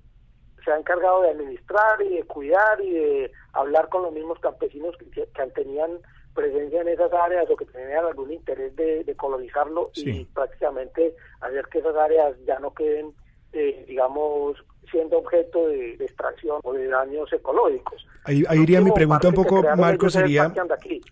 se 0.65 0.73
ha 0.73 0.79
encargado 0.79 1.23
de 1.23 1.31
administrar 1.31 2.03
y 2.03 2.17
de 2.17 2.25
cuidar 2.25 2.81
y 2.81 2.91
de 2.91 3.33
hablar 3.53 3.89
con 3.89 4.03
los 4.03 4.13
mismos 4.13 4.41
campesinos 4.41 4.97
que, 4.97 5.09
que 5.09 5.47
tenían 5.55 6.01
presencia 6.35 6.81
en 6.81 6.89
esas 6.89 7.13
áreas 7.13 7.49
o 7.49 7.57
que 7.57 7.67
tenían 7.67 8.05
algún 8.05 8.33
interés 8.33 8.75
de, 8.75 9.15
colonizarlo 9.17 9.91
y 9.95 10.25
prácticamente 10.27 11.15
hacer 11.41 11.67
que 11.67 11.79
esas 11.79 11.97
áreas 11.97 12.37
ya 12.45 12.59
no 12.59 12.75
queden, 12.75 13.15
eh, 13.53 13.85
digamos, 13.87 14.63
siendo 14.91 15.19
objeto 15.19 15.69
de, 15.69 15.95
extracción 15.95 16.61
o 16.63 16.73
de 16.73 16.89
daños 16.89 17.33
ecológicos. 17.33 18.07
Ahí, 18.25 18.45
iría 18.61 18.81
mi 18.81 18.91
pregunta 18.91 19.29
un 19.29 19.35
poco, 19.35 19.63
Marco, 19.77 20.11
sería, 20.11 20.53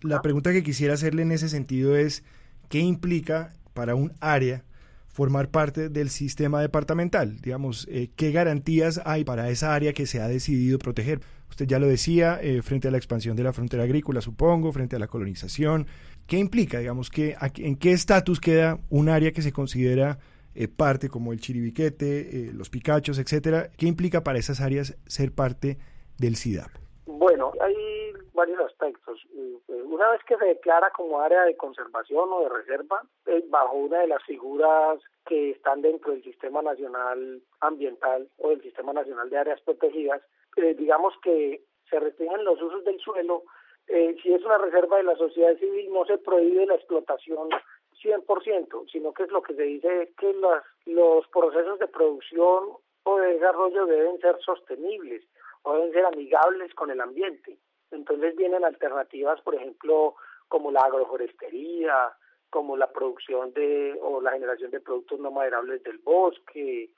la 0.01 0.21
pregunta 0.21 0.51
que 0.51 0.63
quisiera 0.63 0.93
hacerle 0.93 1.21
en 1.21 1.31
ese 1.31 1.49
sentido 1.49 1.95
es, 1.95 2.23
¿qué 2.69 2.79
implica 2.79 3.53
para 3.73 3.95
un 3.95 4.13
área 4.19 4.63
formar 5.07 5.49
parte 5.49 5.89
del 5.89 6.09
sistema 6.09 6.61
departamental? 6.61 7.39
Digamos, 7.41 7.87
eh, 7.89 8.09
¿qué 8.15 8.31
garantías 8.31 9.01
hay 9.05 9.23
para 9.23 9.49
esa 9.49 9.73
área 9.73 9.93
que 9.93 10.05
se 10.05 10.19
ha 10.19 10.27
decidido 10.27 10.77
proteger? 10.77 11.21
Usted 11.49 11.67
ya 11.67 11.79
lo 11.79 11.87
decía, 11.87 12.37
eh, 12.41 12.61
frente 12.61 12.89
a 12.89 12.91
la 12.91 12.97
expansión 12.97 13.37
de 13.37 13.43
la 13.43 13.53
frontera 13.53 13.83
agrícola, 13.83 14.19
supongo, 14.19 14.73
frente 14.73 14.97
a 14.97 14.99
la 14.99 15.07
colonización. 15.07 15.87
¿Qué 16.27 16.37
implica, 16.37 16.79
digamos, 16.79 17.09
que, 17.09 17.37
en 17.57 17.77
qué 17.77 17.93
estatus 17.93 18.41
queda 18.41 18.79
un 18.89 19.07
área 19.07 19.31
que 19.31 19.41
se 19.41 19.53
considera 19.53 20.19
eh, 20.55 20.69
parte 20.69 21.09
como 21.09 21.33
el 21.33 21.41
chiribiquete, 21.41 22.05
eh, 22.21 22.51
los 22.53 22.69
picachos, 22.69 23.19
etcétera. 23.19 23.67
¿Qué 23.77 23.87
implica 23.87 24.23
para 24.23 24.39
esas 24.39 24.61
áreas 24.61 24.97
ser 25.05 25.35
parte 25.35 25.77
del 26.17 26.37
SIDAP? 26.37 26.71
Bueno, 27.05 27.51
hay 27.59 28.13
varios 28.33 28.61
aspectos. 28.61 29.19
Eh, 29.35 29.57
una 29.83 30.09
vez 30.11 30.21
que 30.25 30.37
se 30.37 30.45
declara 30.45 30.91
como 30.91 31.19
área 31.19 31.43
de 31.43 31.57
conservación 31.57 32.29
o 32.31 32.41
de 32.43 32.49
reserva, 32.49 33.03
bajo 33.49 33.75
una 33.75 33.99
de 33.99 34.07
las 34.07 34.23
figuras 34.23 34.99
que 35.25 35.51
están 35.51 35.81
dentro 35.81 36.13
del 36.13 36.23
Sistema 36.23 36.61
Nacional 36.61 37.41
Ambiental 37.59 38.29
o 38.37 38.49
del 38.49 38.61
Sistema 38.61 38.93
Nacional 38.93 39.29
de 39.29 39.37
Áreas 39.37 39.59
Protegidas, 39.61 40.21
digamos 40.77 41.13
que 41.21 41.63
se 41.89 41.99
restringen 41.99 42.45
los 42.45 42.61
usos 42.61 42.83
del 42.85 42.99
suelo. 42.99 43.43
si 43.87 44.33
es 44.33 44.43
una 44.43 44.57
reserva 44.57 44.97
de 44.97 45.03
la 45.03 45.15
sociedad 45.15 45.57
civil, 45.57 45.91
no 45.91 46.05
se 46.05 46.17
prohíbe 46.17 46.65
la 46.65 46.75
explotación 46.75 47.49
100%, 48.05 48.91
sino 48.91 49.13
que 49.13 49.23
es 49.23 49.31
lo 49.31 49.41
que 49.41 49.55
se 49.55 49.63
dice 49.63 50.03
es 50.03 50.15
que 50.15 50.33
las, 50.33 50.63
los 50.85 51.27
procesos 51.29 51.79
de 51.79 51.87
producción 51.87 52.77
o 53.03 53.17
de 53.17 53.33
desarrollo 53.33 53.85
deben 53.85 54.19
ser 54.19 54.37
sostenibles 54.39 55.23
o 55.63 55.73
deben 55.73 55.91
ser 55.93 56.05
amigables 56.05 56.73
con 56.75 56.91
el 56.91 57.01
ambiente. 57.01 57.57
Entonces 57.91 58.35
vienen 58.35 58.63
alternativas, 58.63 59.41
por 59.41 59.55
ejemplo, 59.55 60.15
como 60.47 60.71
la 60.71 60.81
agroforestería, 60.81 62.13
como 62.49 62.77
la 62.77 62.91
producción 62.91 63.53
de 63.53 63.97
o 64.01 64.21
la 64.21 64.31
generación 64.31 64.71
de 64.71 64.79
productos 64.79 65.19
no 65.19 65.31
maderables 65.31 65.83
del 65.83 65.97
bosque 65.97 66.91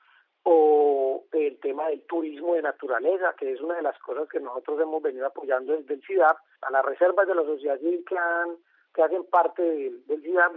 o 0.44 1.24
el 1.32 1.58
tema 1.60 1.88
del 1.88 2.02
turismo 2.02 2.54
de 2.54 2.62
naturaleza, 2.62 3.34
que 3.38 3.52
es 3.52 3.60
una 3.60 3.76
de 3.76 3.82
las 3.82 3.98
cosas 3.98 4.28
que 4.28 4.40
nosotros 4.40 4.80
hemos 4.80 5.02
venido 5.02 5.26
apoyando 5.26 5.76
desde 5.76 5.94
el 5.94 6.02
CIDAP, 6.06 6.38
a 6.62 6.70
las 6.70 6.84
reservas 6.84 7.26
de 7.26 7.34
la 7.34 7.42
sociedad 7.42 7.78
civil 7.78 8.04
que, 8.06 8.16
que 8.98 9.04
hacen 9.04 9.24
parte 9.26 9.62
del, 9.62 10.04
del 10.08 10.22
CIDAP, 10.22 10.56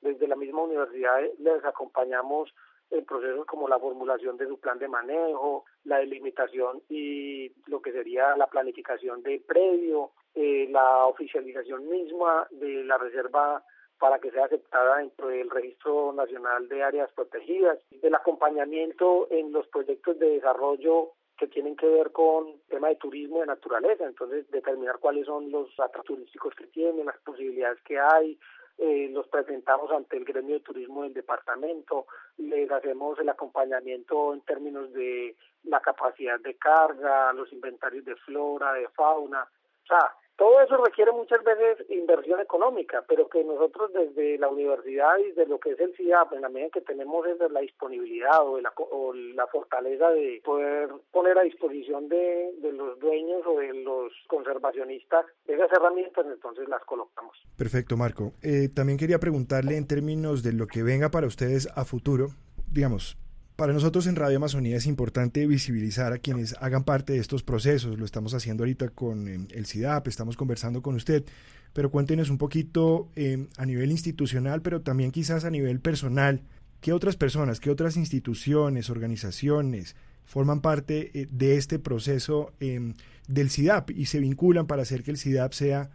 desde 0.00 0.26
la 0.26 0.34
misma 0.34 0.62
universidad 0.62 1.20
les 1.38 1.64
acompañamos 1.64 2.52
en 2.90 3.04
procesos 3.04 3.46
como 3.46 3.68
la 3.68 3.78
formulación 3.78 4.36
de 4.36 4.48
su 4.48 4.58
plan 4.58 4.80
de 4.80 4.88
manejo, 4.88 5.64
la 5.84 5.98
delimitación 5.98 6.82
y 6.88 7.52
lo 7.66 7.80
que 7.80 7.92
sería 7.92 8.36
la 8.36 8.48
planificación 8.48 9.22
de 9.22 9.40
predio, 9.46 10.10
eh, 10.34 10.66
la 10.70 11.06
oficialización 11.06 11.88
misma 11.88 12.48
de 12.50 12.82
la 12.82 12.98
reserva 12.98 13.62
para 14.00 14.18
que 14.18 14.32
sea 14.32 14.46
aceptada 14.46 14.96
dentro 14.96 15.28
del 15.28 15.48
Registro 15.48 16.12
Nacional 16.12 16.68
de 16.68 16.82
Áreas 16.82 17.12
Protegidas, 17.12 17.78
el 18.02 18.14
acompañamiento 18.16 19.28
en 19.30 19.52
los 19.52 19.68
proyectos 19.68 20.18
de 20.18 20.30
desarrollo 20.30 21.12
que 21.38 21.46
tienen 21.46 21.76
que 21.76 21.86
ver 21.86 22.10
con 22.12 22.60
tema 22.68 22.88
de 22.88 22.96
turismo 22.96 23.40
de 23.40 23.46
naturaleza, 23.46 24.04
entonces 24.04 24.50
determinar 24.50 24.98
cuáles 24.98 25.24
son 25.24 25.50
los 25.50 25.68
atractivos 25.78 26.18
turísticos 26.18 26.54
que 26.54 26.66
tienen, 26.66 27.06
las 27.06 27.18
posibilidades 27.18 27.80
que 27.82 27.98
hay, 27.98 28.38
eh, 28.76 29.08
los 29.12 29.26
presentamos 29.28 29.90
ante 29.90 30.16
el 30.16 30.24
gremio 30.24 30.54
de 30.54 30.60
turismo 30.60 31.02
del 31.02 31.14
departamento, 31.14 32.06
les 32.36 32.70
hacemos 32.70 33.18
el 33.18 33.28
acompañamiento 33.28 34.34
en 34.34 34.40
términos 34.42 34.92
de 34.92 35.36
la 35.64 35.80
capacidad 35.80 36.38
de 36.40 36.54
carga, 36.54 37.32
los 37.32 37.52
inventarios 37.52 38.04
de 38.04 38.16
flora, 38.16 38.72
de 38.74 38.88
fauna, 38.88 39.42
o 39.42 39.86
sea, 39.86 40.14
todo 40.38 40.60
eso 40.62 40.76
requiere 40.76 41.10
muchas 41.10 41.42
veces 41.42 41.84
inversión 41.90 42.40
económica, 42.40 43.04
pero 43.08 43.28
que 43.28 43.42
nosotros 43.42 43.92
desde 43.92 44.38
la 44.38 44.48
universidad 44.48 45.18
y 45.18 45.32
de 45.32 45.46
lo 45.46 45.58
que 45.58 45.72
es 45.72 45.80
el 45.80 45.94
CIAP, 45.96 46.32
en 46.32 46.42
la 46.42 46.48
medida 46.48 46.70
que 46.70 46.80
tenemos 46.80 47.26
la 47.50 47.60
disponibilidad 47.60 48.46
o, 48.46 48.60
la, 48.60 48.72
o 48.76 49.12
la 49.12 49.48
fortaleza 49.48 50.10
de 50.10 50.40
poder 50.44 50.90
poner 51.10 51.36
a 51.38 51.42
disposición 51.42 52.08
de, 52.08 52.52
de 52.62 52.72
los 52.72 53.00
dueños 53.00 53.42
o 53.46 53.58
de 53.58 53.74
los 53.74 54.12
conservacionistas 54.28 55.26
esas 55.46 55.72
herramientas, 55.72 56.24
entonces 56.26 56.68
las 56.68 56.84
colocamos. 56.84 57.36
Perfecto, 57.56 57.96
Marco. 57.96 58.32
Eh, 58.42 58.68
también 58.72 58.96
quería 58.96 59.18
preguntarle 59.18 59.76
en 59.76 59.88
términos 59.88 60.44
de 60.44 60.52
lo 60.52 60.68
que 60.68 60.84
venga 60.84 61.10
para 61.10 61.26
ustedes 61.26 61.68
a 61.76 61.84
futuro, 61.84 62.28
digamos, 62.70 63.16
para 63.58 63.72
nosotros 63.72 64.06
en 64.06 64.14
Radio 64.14 64.36
Amazonía 64.36 64.76
es 64.76 64.86
importante 64.86 65.44
visibilizar 65.48 66.12
a 66.12 66.18
quienes 66.18 66.54
hagan 66.60 66.84
parte 66.84 67.14
de 67.14 67.18
estos 67.18 67.42
procesos. 67.42 67.98
Lo 67.98 68.04
estamos 68.04 68.32
haciendo 68.32 68.62
ahorita 68.62 68.90
con 68.90 69.26
eh, 69.26 69.48
el 69.50 69.66
CIDAP, 69.66 70.06
estamos 70.06 70.36
conversando 70.36 70.80
con 70.80 70.94
usted, 70.94 71.24
pero 71.72 71.90
cuéntenos 71.90 72.30
un 72.30 72.38
poquito 72.38 73.08
eh, 73.16 73.48
a 73.56 73.66
nivel 73.66 73.90
institucional, 73.90 74.62
pero 74.62 74.82
también 74.82 75.10
quizás 75.10 75.44
a 75.44 75.50
nivel 75.50 75.80
personal, 75.80 76.42
qué 76.80 76.92
otras 76.92 77.16
personas, 77.16 77.58
qué 77.58 77.72
otras 77.72 77.96
instituciones, 77.96 78.90
organizaciones 78.90 79.96
forman 80.24 80.60
parte 80.60 81.10
eh, 81.12 81.26
de 81.28 81.56
este 81.56 81.80
proceso 81.80 82.52
del 82.60 83.50
CIDAP 83.50 83.90
y 83.90 84.06
se 84.06 84.20
vinculan 84.20 84.68
para 84.68 84.82
hacer 84.82 85.02
que 85.02 85.10
el 85.10 85.18
CIDAP 85.18 85.52
sea, 85.52 85.90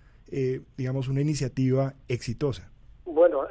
digamos, 0.75 1.07
una 1.07 1.21
iniciativa 1.21 1.93
exitosa. 2.09 2.69
Bueno, 3.05 3.47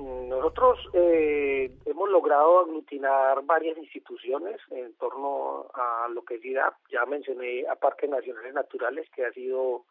nosotros 0.00 0.78
eh, 0.94 1.70
hemos 1.84 2.08
logrado 2.08 2.60
aglutinar 2.60 3.44
varias 3.44 3.76
instituciones 3.76 4.58
en 4.70 4.94
torno 4.94 5.66
a 5.74 6.08
lo 6.08 6.24
que 6.24 6.36
es 6.36 6.44
IDAP. 6.44 6.74
Ya 6.90 7.04
mencioné 7.06 7.66
a 7.68 7.76
Parques 7.76 8.08
Nacionales 8.08 8.54
Naturales, 8.54 9.08
que 9.14 9.26
ha 9.26 9.32
sido 9.32 9.84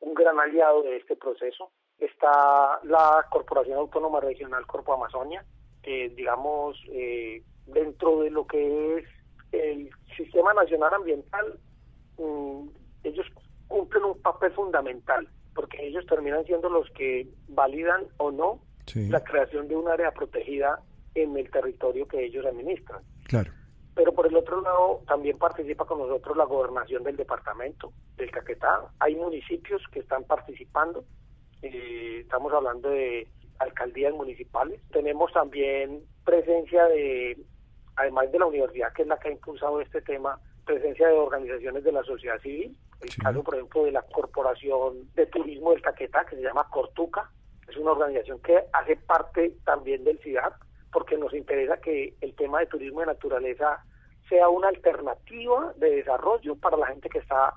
un 0.00 0.14
gran 0.14 0.40
aliado 0.40 0.82
de 0.82 0.96
este 0.96 1.16
proceso. 1.16 1.70
Está 1.98 2.80
la 2.82 3.24
Corporación 3.30 3.78
Autónoma 3.78 4.20
Regional 4.20 4.66
Corpo 4.66 4.94
Amazonia, 4.94 5.44
que 5.82 6.08
digamos, 6.10 6.76
eh, 6.90 7.42
dentro 7.66 8.20
de 8.20 8.30
lo 8.30 8.46
que 8.46 8.98
es 8.98 9.04
el 9.52 9.90
Sistema 10.16 10.52
Nacional 10.54 10.94
Ambiental, 10.94 11.58
mm, 12.18 12.68
ellos 13.04 13.26
cumplen 13.68 14.04
un 14.04 14.20
papel 14.20 14.52
fundamental, 14.52 15.28
porque 15.54 15.86
ellos 15.86 16.04
terminan 16.06 16.44
siendo 16.44 16.68
los 16.68 16.90
que 16.90 17.28
validan 17.48 18.06
o 18.16 18.32
no 18.32 18.60
la 18.94 19.22
creación 19.22 19.68
de 19.68 19.76
un 19.76 19.88
área 19.88 20.10
protegida 20.12 20.80
en 21.14 21.36
el 21.36 21.50
territorio 21.50 22.06
que 22.06 22.24
ellos 22.24 22.44
administran. 22.46 23.02
Claro. 23.24 23.52
Pero 23.94 24.12
por 24.12 24.26
el 24.26 24.36
otro 24.36 24.62
lado, 24.62 25.02
también 25.06 25.38
participa 25.38 25.84
con 25.84 25.98
nosotros 25.98 26.36
la 26.36 26.44
gobernación 26.44 27.02
del 27.02 27.16
departamento 27.16 27.92
del 28.16 28.30
Caquetá. 28.30 28.86
Hay 28.98 29.14
municipios 29.16 29.82
que 29.92 30.00
están 30.00 30.24
participando. 30.24 31.04
Eh, 31.60 32.20
estamos 32.22 32.52
hablando 32.52 32.88
de 32.88 33.28
alcaldías 33.58 34.14
municipales. 34.14 34.80
Tenemos 34.92 35.32
también 35.32 36.02
presencia 36.24 36.86
de, 36.86 37.38
además 37.96 38.32
de 38.32 38.38
la 38.38 38.46
universidad, 38.46 38.92
que 38.94 39.02
es 39.02 39.08
la 39.08 39.18
que 39.18 39.28
ha 39.28 39.32
impulsado 39.32 39.80
este 39.80 40.00
tema, 40.00 40.40
presencia 40.64 41.08
de 41.08 41.14
organizaciones 41.14 41.84
de 41.84 41.92
la 41.92 42.02
sociedad 42.02 42.40
civil. 42.40 42.76
El 43.02 43.14
caso, 43.16 43.42
por 43.42 43.56
ejemplo, 43.56 43.84
de 43.84 43.92
la 43.92 44.02
Corporación 44.02 45.12
de 45.14 45.26
Turismo 45.26 45.72
del 45.72 45.82
Caquetá, 45.82 46.24
que 46.24 46.36
se 46.36 46.42
llama 46.42 46.68
Cortuca, 46.70 47.30
es 47.72 47.78
una 47.78 47.92
organización 47.92 48.38
que 48.40 48.58
hace 48.72 48.96
parte 48.96 49.56
también 49.64 50.04
del 50.04 50.18
CIDAP, 50.20 50.54
porque 50.92 51.16
nos 51.16 51.32
interesa 51.34 51.78
que 51.78 52.14
el 52.20 52.34
tema 52.34 52.60
de 52.60 52.66
turismo 52.66 53.00
de 53.00 53.06
naturaleza 53.06 53.84
sea 54.28 54.48
una 54.48 54.68
alternativa 54.68 55.72
de 55.76 55.96
desarrollo 55.96 56.56
para 56.56 56.76
la 56.76 56.86
gente 56.86 57.08
que 57.08 57.18
está 57.18 57.54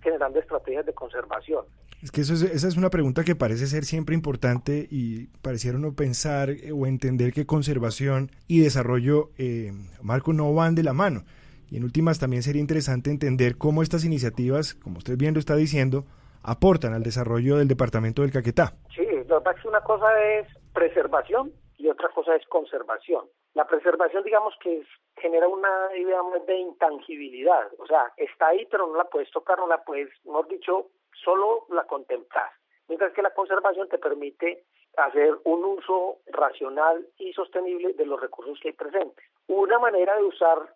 generando 0.00 0.38
estrategias 0.38 0.86
de 0.86 0.94
conservación. 0.94 1.64
Es 2.02 2.12
que 2.12 2.20
eso 2.20 2.34
esa 2.34 2.68
es 2.68 2.76
una 2.76 2.90
pregunta 2.90 3.24
que 3.24 3.34
parece 3.34 3.66
ser 3.66 3.84
siempre 3.84 4.14
importante 4.14 4.86
y 4.88 5.26
pareciera 5.42 5.76
uno 5.76 5.94
pensar 5.94 6.50
eh, 6.50 6.70
o 6.72 6.86
entender 6.86 7.32
que 7.32 7.44
conservación 7.44 8.30
y 8.46 8.60
desarrollo, 8.60 9.30
eh, 9.36 9.72
Marco, 10.00 10.32
no 10.32 10.52
van 10.54 10.74
de 10.74 10.84
la 10.84 10.92
mano. 10.92 11.24
Y 11.70 11.76
en 11.76 11.84
últimas 11.84 12.18
también 12.18 12.42
sería 12.42 12.60
interesante 12.60 13.10
entender 13.10 13.58
cómo 13.58 13.82
estas 13.82 14.04
iniciativas, 14.04 14.74
como 14.74 14.98
usted 14.98 15.18
bien 15.18 15.34
lo 15.34 15.40
está 15.40 15.56
diciendo, 15.56 16.06
aportan 16.42 16.94
al 16.94 17.02
desarrollo 17.02 17.58
del 17.58 17.68
departamento 17.68 18.22
del 18.22 18.30
Caquetá. 18.30 18.74
Sí, 18.94 19.07
lo 19.40 19.68
una 19.68 19.80
cosa 19.82 20.22
es 20.22 20.46
preservación 20.72 21.52
y 21.76 21.88
otra 21.88 22.08
cosa 22.10 22.34
es 22.36 22.46
conservación. 22.46 23.26
La 23.54 23.66
preservación, 23.66 24.24
digamos 24.24 24.54
que 24.60 24.84
genera 25.16 25.48
una 25.48 25.96
idea 25.96 26.20
de 26.46 26.56
intangibilidad, 26.56 27.68
o 27.78 27.86
sea, 27.86 28.12
está 28.16 28.48
ahí 28.48 28.66
pero 28.70 28.86
no 28.86 28.96
la 28.96 29.04
puedes 29.04 29.30
tocar, 29.30 29.58
no 29.58 29.66
la 29.66 29.82
puedes, 29.84 30.10
mejor 30.24 30.48
dicho, 30.48 30.86
solo 31.24 31.66
la 31.70 31.84
contemplar. 31.84 32.50
Mientras 32.88 33.12
que 33.12 33.22
la 33.22 33.34
conservación 33.34 33.88
te 33.88 33.98
permite 33.98 34.64
hacer 34.96 35.36
un 35.44 35.64
uso 35.64 36.18
racional 36.26 37.06
y 37.18 37.32
sostenible 37.32 37.92
de 37.92 38.06
los 38.06 38.20
recursos 38.20 38.58
que 38.60 38.68
hay 38.68 38.74
presentes. 38.74 39.24
Una 39.46 39.78
manera 39.78 40.16
de 40.16 40.24
usar 40.24 40.74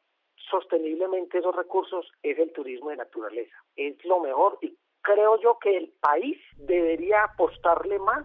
sosteniblemente 0.50 1.38
esos 1.38 1.54
recursos 1.54 2.10
es 2.22 2.38
el 2.38 2.52
turismo 2.52 2.90
de 2.90 2.96
naturaleza. 2.96 3.56
Es 3.76 4.04
lo 4.04 4.20
mejor 4.20 4.58
y 4.60 4.76
creo 5.02 5.40
yo 5.40 5.58
que 5.58 5.76
el 5.76 5.92
país 6.00 6.38
debería 6.56 7.24
apostarle 7.24 7.98
más 7.98 8.24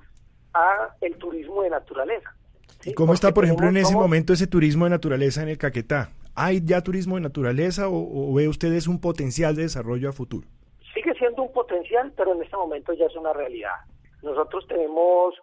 a 0.57 0.95
el 1.01 1.15
turismo 1.17 1.61
de 1.63 1.69
naturaleza. 1.69 2.33
¿Y 2.85 2.93
cómo 2.93 3.13
está, 3.13 3.33
por 3.33 3.43
ejemplo, 3.43 3.67
en 3.67 3.77
ese 3.77 3.93
momento 3.93 4.33
ese 4.33 4.47
turismo 4.47 4.85
de 4.85 4.91
naturaleza 4.91 5.41
en 5.41 5.49
el 5.49 5.57
Caquetá? 5.57 6.09
¿Hay 6.35 6.61
ya 6.63 6.81
turismo 6.81 7.15
de 7.15 7.21
naturaleza 7.21 7.87
o, 7.89 8.33
ve 8.33 8.47
ustedes 8.47 8.87
un 8.87 9.01
potencial 9.01 9.55
de 9.55 9.63
desarrollo 9.63 10.09
a 10.09 10.13
futuro? 10.13 10.47
Sigue 10.93 11.13
siendo 11.15 11.43
un 11.43 11.51
potencial, 11.51 12.13
pero 12.15 12.33
en 12.33 12.43
este 12.43 12.55
momento 12.55 12.93
ya 12.93 13.05
es 13.05 13.15
una 13.15 13.33
realidad. 13.33 13.75
Nosotros 14.21 14.65
tenemos 14.67 15.33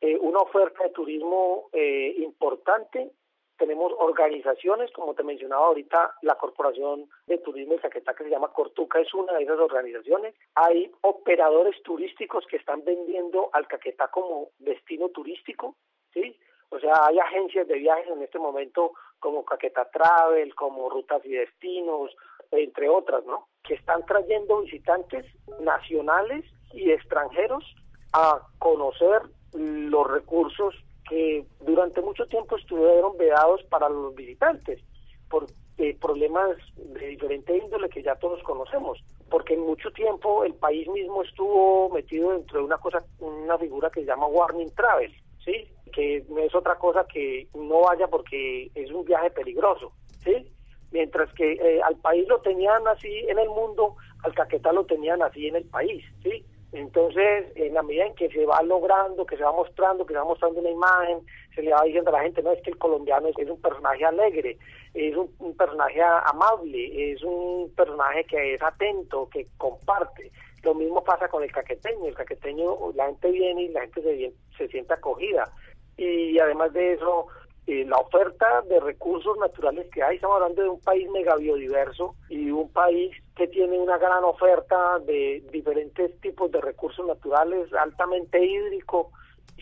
eh, 0.00 0.16
una 0.20 0.38
oferta 0.40 0.84
de 0.84 0.90
turismo 0.90 1.68
eh, 1.72 2.14
importante 2.18 3.10
tenemos 3.56 3.92
organizaciones, 3.98 4.90
como 4.92 5.14
te 5.14 5.22
mencionaba 5.22 5.66
ahorita, 5.66 6.16
la 6.22 6.34
Corporación 6.36 7.08
de 7.26 7.38
Turismo 7.38 7.74
de 7.74 7.80
Caquetá, 7.80 8.14
que 8.14 8.24
se 8.24 8.30
llama 8.30 8.52
Cortuca, 8.52 9.00
es 9.00 9.12
una 9.14 9.34
de 9.34 9.44
esas 9.44 9.58
organizaciones. 9.58 10.34
Hay 10.54 10.90
operadores 11.02 11.80
turísticos 11.82 12.44
que 12.46 12.56
están 12.56 12.84
vendiendo 12.84 13.50
al 13.52 13.66
Caquetá 13.68 14.08
como 14.08 14.48
destino 14.58 15.08
turístico, 15.10 15.76
¿sí? 16.12 16.36
O 16.70 16.80
sea, 16.80 17.06
hay 17.06 17.18
agencias 17.18 17.68
de 17.68 17.78
viajes 17.78 18.08
en 18.08 18.22
este 18.22 18.38
momento 18.38 18.92
como 19.20 19.44
Caquetá 19.44 19.88
Travel, 19.90 20.54
como 20.54 20.90
Rutas 20.90 21.24
y 21.24 21.30
Destinos, 21.30 22.14
entre 22.50 22.88
otras, 22.88 23.24
¿no? 23.24 23.48
Que 23.62 23.74
están 23.74 24.04
trayendo 24.06 24.62
visitantes 24.62 25.24
nacionales 25.60 26.44
y 26.72 26.90
extranjeros 26.90 27.64
a 28.12 28.40
conocer 28.58 29.22
los 29.52 30.10
recursos 30.10 30.74
que 31.08 31.44
durante 31.60 32.00
mucho 32.00 32.26
tiempo 32.26 32.56
estuvieron 32.56 33.16
vedados 33.16 33.62
para 33.64 33.88
los 33.88 34.14
visitantes 34.14 34.80
por 35.28 35.46
eh, 35.78 35.96
problemas 36.00 36.56
de 36.76 37.08
diferente 37.08 37.56
índole 37.56 37.88
que 37.88 38.02
ya 38.02 38.14
todos 38.16 38.42
conocemos, 38.42 39.02
porque 39.28 39.54
en 39.54 39.60
mucho 39.60 39.90
tiempo 39.90 40.44
el 40.44 40.54
país 40.54 40.88
mismo 40.88 41.22
estuvo 41.22 41.90
metido 41.90 42.30
dentro 42.30 42.60
de 42.60 42.64
una 42.64 42.78
cosa, 42.78 43.04
una 43.18 43.58
figura 43.58 43.90
que 43.90 44.00
se 44.00 44.06
llama 44.06 44.26
warning 44.26 44.70
travel, 44.74 45.12
¿sí? 45.44 45.68
que 45.94 46.24
no 46.28 46.40
es 46.40 46.54
otra 46.54 46.76
cosa 46.76 47.06
que 47.06 47.46
no 47.54 47.82
vaya 47.82 48.08
porque 48.08 48.70
es 48.74 48.90
un 48.90 49.04
viaje 49.04 49.30
peligroso, 49.30 49.92
¿sí? 50.22 50.52
Mientras 50.90 51.32
que 51.34 51.52
eh, 51.52 51.80
al 51.82 51.96
país 51.96 52.26
lo 52.28 52.40
tenían 52.40 52.86
así 52.88 53.12
en 53.28 53.38
el 53.38 53.48
mundo, 53.48 53.96
al 54.24 54.34
Caquetá 54.34 54.72
lo 54.72 54.84
tenían 54.84 55.22
así 55.22 55.48
en 55.48 55.56
el 55.56 55.64
país, 55.64 56.04
¿sí? 56.22 56.44
Entonces, 56.74 57.52
en 57.54 57.72
la 57.72 57.84
medida 57.84 58.04
en 58.04 58.16
que 58.16 58.28
se 58.30 58.44
va 58.44 58.60
logrando, 58.62 59.24
que 59.24 59.36
se 59.36 59.44
va 59.44 59.52
mostrando, 59.52 60.04
que 60.04 60.12
se 60.12 60.18
va 60.18 60.24
mostrando 60.24 60.58
una 60.58 60.70
imagen, 60.70 61.20
se 61.54 61.62
le 61.62 61.70
va 61.70 61.84
diciendo 61.84 62.10
a 62.10 62.14
la 62.14 62.24
gente, 62.24 62.42
no, 62.42 62.50
es 62.50 62.60
que 62.62 62.70
el 62.70 62.78
colombiano 62.78 63.28
es, 63.28 63.48
un 63.48 63.60
personaje 63.60 64.04
alegre, 64.04 64.58
es 64.92 65.16
un, 65.16 65.56
personaje 65.56 66.02
amable, 66.02 67.12
es 67.12 67.22
un 67.22 67.72
personaje 67.76 68.24
que 68.24 68.54
es 68.54 68.62
atento, 68.62 69.28
que 69.30 69.46
comparte. 69.56 70.32
Lo 70.64 70.74
mismo 70.74 71.04
pasa 71.04 71.28
con 71.28 71.44
el 71.44 71.52
caqueteño, 71.52 72.06
el 72.06 72.16
caqueteño, 72.16 72.76
la 72.96 73.06
gente 73.06 73.30
viene 73.30 73.62
y 73.62 73.68
la 73.68 73.82
gente 73.82 74.02
se, 74.02 74.32
se 74.58 74.66
siente 74.66 74.94
acogida. 74.94 75.48
Y 75.96 76.36
además 76.40 76.72
de 76.72 76.94
eso, 76.94 77.28
eh, 77.66 77.84
la 77.86 77.96
oferta 77.96 78.62
de 78.68 78.78
recursos 78.78 79.38
naturales 79.38 79.88
que 79.90 80.02
hay, 80.02 80.16
estamos 80.16 80.36
hablando 80.36 80.62
de 80.62 80.68
un 80.68 80.80
país 80.80 81.08
mega 81.10 81.36
biodiverso 81.36 82.14
y 82.28 82.50
un 82.50 82.68
país 82.70 83.16
que 83.36 83.48
tiene 83.48 83.78
una 83.78 83.96
gran 83.96 84.22
oferta 84.22 84.98
de 85.06 85.42
diferentes 85.50 86.20
tipos 86.20 86.50
de 86.52 86.60
recursos 86.60 87.06
naturales, 87.06 87.72
altamente 87.72 88.44
hídrico. 88.44 89.10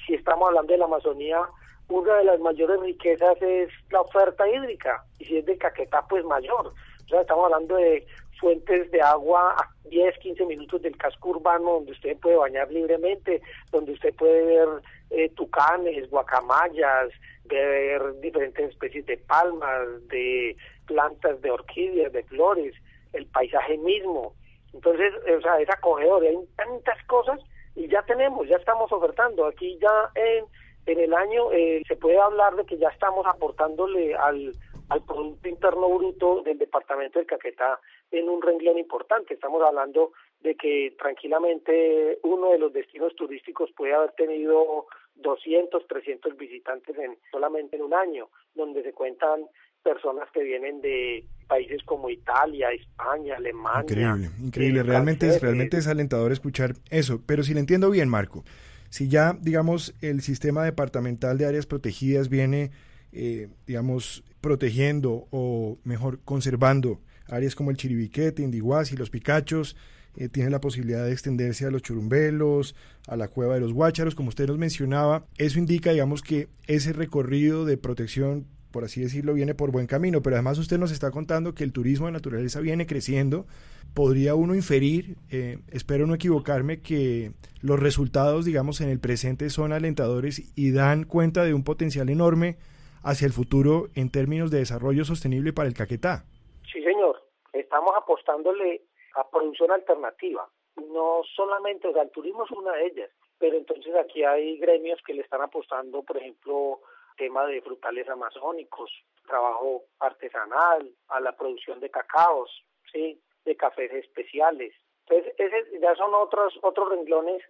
Si 0.07 0.15
estamos 0.15 0.49
hablando 0.49 0.73
de 0.73 0.79
la 0.79 0.87
Amazonía, 0.87 1.43
una 1.89 2.17
de 2.17 2.25
las 2.25 2.41
mayores 2.41 2.81
riquezas 2.81 3.41
es 3.41 3.69
la 3.91 4.01
oferta 4.01 4.49
hídrica, 4.49 5.05
y 5.19 5.25
si 5.27 5.39
es 5.39 5.47
de 5.47 5.57
Caquetá, 5.57 6.05
pues 6.09 6.25
mayor. 6.25 6.69
O 7.05 7.09
sea, 7.09 7.21
estamos 7.21 7.45
hablando 7.45 7.77
de 7.77 8.05
fuentes 8.41 8.91
de 8.91 9.01
agua 9.01 9.55
a 9.57 9.89
10, 9.89 10.19
15 10.19 10.47
minutos 10.47 10.83
del 10.83 10.97
casco 10.97 11.31
urbano, 11.31 11.75
donde 11.75 11.93
usted 11.93 12.17
puede 12.19 12.37
bañar 12.37 12.71
libremente, 12.73 13.41
donde 13.71 13.93
usted 13.93 14.13
puede 14.17 14.45
ver 14.45 14.69
eh, 15.11 15.29
tucanes, 15.37 16.11
guacamayas, 16.11 17.11
ver 17.45 18.21
diferentes 18.21 18.71
especies 18.71 19.07
de 19.07 19.19
palmas, 19.19 20.07
de 20.09 20.57
plantas, 20.87 21.41
de 21.41 21.51
orquídeas, 21.51 22.13
de 22.13 22.23
flores, 22.25 22.75
el 23.13 23.27
paisaje 23.27 23.77
mismo. 23.79 24.35
Entonces, 24.73 25.13
o 25.39 25.41
sea, 25.43 25.61
es 25.61 25.69
acogedor, 25.69 26.23
hay 26.23 26.37
tantas 26.57 27.05
cosas 27.07 27.41
y 27.75 27.89
ya 27.89 28.03
tenemos, 28.03 28.49
ya 28.49 28.57
estamos 28.57 28.91
ofertando. 28.93 29.47
Aquí 29.47 29.79
ya 29.81 30.11
en, 30.15 30.45
en 30.87 31.01
el 31.01 31.15
año 31.15 31.53
eh, 31.53 31.83
se 31.87 31.97
puede 31.97 32.19
hablar 32.19 32.57
de 32.57 32.65
que 32.65 32.79
ya 32.79 32.89
estamos 32.89 33.27
aportándole 33.27 34.15
al, 34.15 34.55
al 34.89 35.05
Producto 35.05 35.49
Interno 35.49 35.89
Bruto 35.89 36.43
del 36.43 36.59
Departamento 36.59 37.19
del 37.19 37.27
Caquetá 37.27 37.81
en 38.11 38.29
un 38.29 38.43
renglón 38.43 38.79
importante. 38.79 39.35
Estamos 39.35 39.63
hablando 39.63 40.13
de 40.41 40.55
que 40.55 40.95
tranquilamente 40.99 42.19
uno 42.23 42.51
de 42.51 42.59
los 42.59 42.73
destinos 42.73 43.15
turísticos 43.15 43.71
puede 43.73 43.95
haber 43.95 44.13
tenido 44.13 44.87
200, 45.17 45.87
300 45.87 46.37
visitantes 46.37 46.97
en 46.99 47.17
solamente 47.31 47.77
en 47.77 47.83
un 47.83 47.95
año, 47.95 48.29
donde 48.55 48.83
se 48.83 48.93
cuentan 48.93 49.47
personas 49.83 50.29
que 50.33 50.43
vienen 50.43 50.81
de 50.81 51.25
países 51.47 51.83
como 51.85 52.09
Italia, 52.09 52.71
España, 52.71 53.37
Alemania. 53.37 53.83
Increíble, 53.83 54.31
increíble. 54.41 54.81
Eh, 54.81 54.83
realmente 54.85 55.29
es, 55.29 55.41
realmente 55.41 55.77
es 55.77 55.87
alentador 55.87 56.33
escuchar 56.33 56.75
eso. 56.91 57.21
Pero 57.27 57.43
si 57.43 57.53
le 57.55 57.61
entiendo 57.61 57.91
bien, 57.91 58.09
Marco, 58.09 58.45
si 58.89 59.09
ya, 59.09 59.37
digamos, 59.41 59.95
el 60.01 60.23
sistema 60.23 60.65
departamental 60.65 61.39
de 61.39 61.47
áreas 61.47 61.67
protegidas 61.67 62.29
viene, 62.29 62.71
eh, 63.13 63.49
digamos, 63.67 64.25
protegiendo 64.41 65.27
o 65.31 65.79
mejor 65.85 66.21
conservando 66.25 67.01
áreas 67.29 67.55
como 67.55 67.71
el 67.71 67.77
Chiribiquete, 67.77 68.43
Indiguas 68.43 68.93
y 68.93 68.97
los 68.97 69.11
Picachos, 69.11 69.77
eh, 70.17 70.29
tiene 70.29 70.51
la 70.51 70.61
posibilidad 70.61 71.05
de 71.05 71.13
extenderse 71.13 71.67
a 71.67 71.71
los 71.71 71.83
churumbelos, 71.83 72.75
a 73.09 73.17
la 73.17 73.29
cueva 73.29 73.55
de 73.55 73.61
los 73.61 73.73
guácharos, 73.73 74.15
como 74.15 74.29
usted 74.29 74.47
nos 74.47 74.59
mencionaba. 74.59 75.25
Eso 75.39 75.59
indica, 75.59 75.93
digamos, 75.93 76.23
que 76.23 76.49
ese 76.67 76.93
recorrido 76.93 77.65
de 77.65 77.79
protección, 77.79 78.47
por 78.71 78.85
así 78.85 79.01
decirlo, 79.01 79.35
viene 79.35 79.55
por 79.55 79.71
buen 79.71 79.87
camino, 79.87 80.23
pero 80.23 80.37
además 80.37 80.59
usted 80.59 80.79
nos 80.79 80.93
está 80.93 81.11
contando 81.11 81.55
que 81.55 81.65
el 81.65 81.73
turismo 81.73 82.07
de 82.07 82.13
naturaleza 82.13 82.61
viene 82.61 82.87
creciendo. 82.87 83.47
Podría 83.95 84.35
uno 84.35 84.55
inferir, 84.55 85.17
eh, 85.31 85.59
espero 85.71 86.07
no 86.07 86.15
equivocarme, 86.15 86.81
que 86.81 87.33
los 87.61 87.81
resultados, 87.81 88.45
digamos, 88.45 88.81
en 88.81 88.89
el 88.89 89.01
presente 89.01 89.51
son 89.51 89.73
alentadores 89.73 90.53
y 90.57 90.73
dan 90.73 91.05
cuenta 91.05 91.45
de 91.45 91.55
un 91.55 91.65
potencial 91.65 92.09
enorme 92.09 92.57
hacia 93.03 93.27
el 93.27 93.33
futuro 93.33 93.89
en 93.95 94.11
términos 94.11 94.51
de 94.51 94.59
desarrollo 94.59 95.05
sostenible 95.05 95.53
para 95.53 95.69
el 95.69 95.75
Caquetá. 95.75 96.25
Sí, 96.73 96.83
señor. 96.83 97.17
Estamos 97.53 97.93
apostándole 97.97 98.83
a 99.15 99.29
producción 99.31 99.71
alternativa. 99.71 100.49
No 100.77 101.23
solamente, 101.35 101.89
o 101.89 101.93
sea, 101.93 102.03
el 102.03 102.11
turismo 102.11 102.45
es 102.45 102.51
una 102.51 102.73
de 102.73 102.87
ellas, 102.87 103.11
pero 103.39 103.57
entonces 103.57 103.95
aquí 103.95 104.25
hay 104.25 104.59
gremios 104.59 105.01
que 105.05 105.15
le 105.15 105.23
están 105.23 105.43
apostando, 105.43 106.03
por 106.03 106.17
ejemplo, 106.17 106.81
tema 107.17 107.47
de 107.47 107.61
frutales 107.61 108.09
amazónicos, 108.09 108.91
trabajo 109.27 109.85
artesanal, 110.01 110.91
a 111.09 111.21
la 111.21 111.37
producción 111.37 111.81
de 111.81 111.91
cacaos, 111.91 112.51
sí, 112.91 113.21
de 113.45 113.57
cafés 113.57 113.93
especiales. 113.93 114.75
Entonces, 115.07 115.35
ese 115.39 115.81
ya 115.81 115.95
son 115.97 116.15
otros 116.15 116.59
otros 116.63 116.89
renglones 116.89 117.43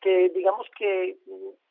que 0.00 0.30
digamos 0.30 0.66
que 0.78 1.18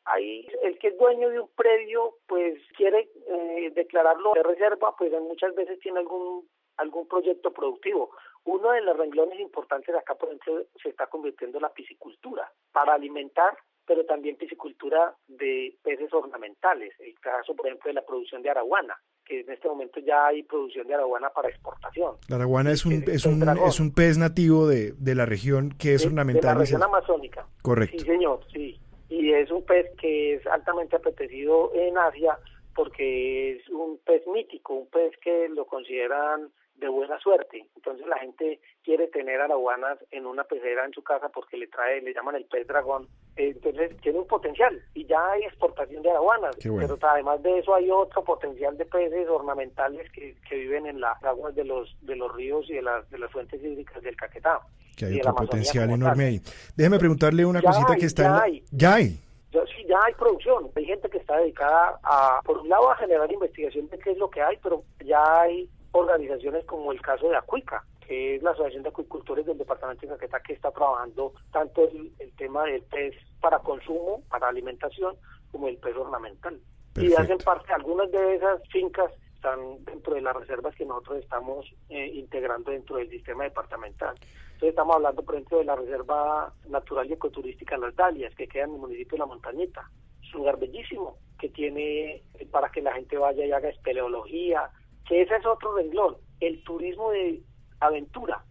hay 0.04 0.46
el 0.62 0.78
que 0.78 0.88
es 0.88 0.98
dueño 0.98 1.28
de 1.30 1.40
un 1.40 1.48
predio 1.54 2.16
pues 2.26 2.60
quiere 2.76 3.08
eh, 3.28 3.70
declararlo 3.74 4.32
de 4.34 4.42
reserva 4.42 4.94
pues 4.96 5.12
muchas 5.20 5.54
veces 5.54 5.78
tiene 5.80 6.00
algún 6.00 6.48
algún 6.76 7.06
proyecto 7.08 7.52
productivo. 7.52 8.10
Uno 8.44 8.72
de 8.72 8.82
los 8.82 8.96
renglones 8.96 9.40
importantes 9.40 9.94
acá, 9.94 10.14
por 10.14 10.28
ejemplo, 10.28 10.64
se 10.82 10.90
está 10.90 11.06
convirtiendo 11.06 11.58
en 11.58 11.62
la 11.62 11.72
piscicultura, 11.72 12.50
para 12.72 12.94
alimentar, 12.94 13.56
pero 13.86 14.04
también 14.04 14.36
piscicultura 14.36 15.14
de 15.28 15.76
peces 15.82 16.12
ornamentales. 16.12 16.92
El 17.00 17.18
caso, 17.20 17.54
por 17.54 17.66
ejemplo, 17.66 17.88
de 17.88 17.94
la 17.94 18.04
producción 18.04 18.42
de 18.42 18.50
araguana, 18.50 18.96
que 19.24 19.40
en 19.40 19.50
este 19.50 19.68
momento 19.68 20.00
ya 20.00 20.26
hay 20.26 20.42
producción 20.42 20.86
de 20.86 20.94
araguana 20.94 21.30
para 21.30 21.48
exportación. 21.48 22.16
La 22.28 22.36
araguana 22.36 22.72
es 22.72 22.84
un, 22.84 23.04
es 23.06 23.24
un, 23.24 23.42
es 23.66 23.80
un 23.80 23.94
pez 23.94 24.18
nativo 24.18 24.66
de, 24.66 24.92
de 24.92 25.14
la 25.14 25.26
región 25.26 25.74
que 25.78 25.94
es 25.94 26.04
ornamental. 26.04 26.52
De 26.52 26.54
la 26.54 26.60
región 26.60 26.82
amazónica. 26.82 27.46
Correcto. 27.62 27.98
Sí, 27.98 28.04
señor, 28.04 28.40
sí. 28.52 28.78
Y 29.08 29.32
es 29.32 29.50
un 29.50 29.64
pez 29.64 29.86
que 29.98 30.34
es 30.34 30.46
altamente 30.46 30.96
apetecido 30.96 31.72
en 31.74 31.96
Asia 31.96 32.38
porque 32.74 33.52
es 33.52 33.68
un 33.68 33.98
pez 34.04 34.26
mítico, 34.26 34.74
un 34.74 34.88
pez 34.88 35.12
que 35.22 35.48
lo 35.48 35.66
consideran 35.66 36.50
de 36.76 36.88
buena 36.88 37.18
suerte. 37.20 37.66
Entonces 37.76 38.06
la 38.06 38.18
gente 38.18 38.60
quiere 38.82 39.08
tener 39.08 39.40
araguanas 39.40 39.98
en 40.10 40.26
una 40.26 40.44
pecera 40.44 40.84
en 40.84 40.92
su 40.92 41.02
casa 41.02 41.28
porque 41.28 41.56
le 41.56 41.68
trae, 41.68 42.00
le 42.00 42.12
llaman 42.12 42.36
el 42.36 42.44
pez 42.44 42.66
dragón. 42.66 43.08
Entonces 43.36 43.96
tiene 44.00 44.18
un 44.18 44.26
potencial 44.26 44.80
y 44.94 45.06
ya 45.06 45.32
hay 45.32 45.42
exportación 45.42 46.02
de 46.02 46.10
araguanas. 46.10 46.56
Pero 46.62 46.98
además 47.02 47.42
de 47.42 47.58
eso 47.58 47.74
hay 47.74 47.90
otro 47.90 48.24
potencial 48.24 48.76
de 48.76 48.86
peces 48.86 49.28
ornamentales 49.28 50.10
que, 50.12 50.36
que 50.48 50.56
viven 50.56 50.86
en 50.86 51.00
las 51.00 51.22
aguas 51.22 51.54
de 51.54 51.64
los 51.64 51.96
de 52.02 52.16
los 52.16 52.34
ríos 52.34 52.68
y 52.68 52.74
de 52.74 52.82
las 52.82 53.08
de 53.10 53.18
las 53.18 53.30
fuentes 53.30 53.62
hídricas 53.62 54.02
del 54.02 54.16
Caquetá. 54.16 54.60
Que 54.96 55.06
hay 55.06 55.18
otro 55.18 55.34
potencial 55.34 55.90
enorme 55.90 56.24
ahí. 56.24 56.40
Déjeme 56.76 56.98
preguntarle 56.98 57.44
una 57.44 57.62
cosita 57.62 57.96
que 57.96 58.06
está 58.06 58.22
ya 58.22 58.28
en 58.28 58.42
hay. 58.42 58.64
Ya 58.70 58.94
hay. 58.94 59.20
Sí, 59.52 59.86
ya 59.86 59.98
hay 60.04 60.14
producción. 60.14 60.68
Hay 60.74 60.84
gente 60.84 61.08
que 61.08 61.18
está 61.18 61.38
dedicada 61.38 62.00
a, 62.02 62.40
por 62.44 62.58
un 62.58 62.68
lado, 62.68 62.90
a 62.90 62.96
generar 62.96 63.30
investigación 63.30 63.88
de 63.88 63.98
qué 63.98 64.10
es 64.10 64.18
lo 64.18 64.28
que 64.28 64.42
hay, 64.42 64.58
pero 64.62 64.82
ya 65.04 65.22
hay 65.40 65.68
organizaciones 65.94 66.64
como 66.64 66.92
el 66.92 67.00
caso 67.00 67.28
de 67.28 67.36
Acuica, 67.36 67.84
que 68.06 68.36
es 68.36 68.42
la 68.42 68.50
Asociación 68.50 68.82
de 68.82 68.88
Acuicultores 68.90 69.46
del 69.46 69.58
Departamento 69.58 70.02
de 70.02 70.12
Caquetá, 70.14 70.40
que 70.40 70.52
está 70.52 70.70
trabajando 70.70 71.32
tanto 71.52 71.88
el, 71.88 72.12
tema 72.36 72.64
del 72.64 72.82
pez 72.82 73.14
para 73.40 73.60
consumo, 73.60 74.22
para 74.28 74.48
alimentación, 74.48 75.16
como 75.50 75.68
el 75.68 75.76
pez 75.78 75.96
ornamental. 75.96 76.60
Y 76.96 77.12
hacen 77.14 77.38
parte, 77.38 77.72
algunas 77.72 78.10
de 78.10 78.36
esas 78.36 78.60
fincas 78.68 79.12
están 79.34 79.84
dentro 79.84 80.14
de 80.14 80.20
las 80.20 80.34
reservas 80.34 80.74
que 80.74 80.84
nosotros 80.84 81.18
estamos 81.18 81.66
eh, 81.88 82.06
integrando 82.14 82.70
dentro 82.70 82.96
del 82.96 83.10
sistema 83.10 83.44
departamental. 83.44 84.14
Entonces 84.54 84.70
estamos 84.70 84.96
hablando, 84.96 85.22
por 85.22 85.34
ejemplo, 85.34 85.58
de 85.58 85.64
la 85.64 85.76
Reserva 85.76 86.52
Natural 86.68 87.08
y 87.08 87.12
Ecoturística 87.12 87.76
Las 87.76 87.94
Dalias, 87.94 88.34
que 88.34 88.48
queda 88.48 88.64
en 88.64 88.74
el 88.74 88.80
municipio 88.80 89.12
de 89.12 89.18
La 89.18 89.26
Montañita. 89.26 89.90
Es 90.22 90.32
un 90.34 90.40
lugar 90.40 90.58
bellísimo, 90.58 91.18
que 91.38 91.48
tiene 91.48 92.22
para 92.50 92.70
que 92.70 92.82
la 92.82 92.94
gente 92.94 93.18
vaya 93.18 93.44
y 93.44 93.52
haga 93.52 93.68
espeleología, 93.68 94.70
que 95.06 95.22
ese 95.22 95.36
es 95.36 95.46
otro 95.46 95.76
renglón, 95.76 96.16
el 96.40 96.62
turismo 96.64 97.10
de 97.10 97.42
aventura, 97.80 98.44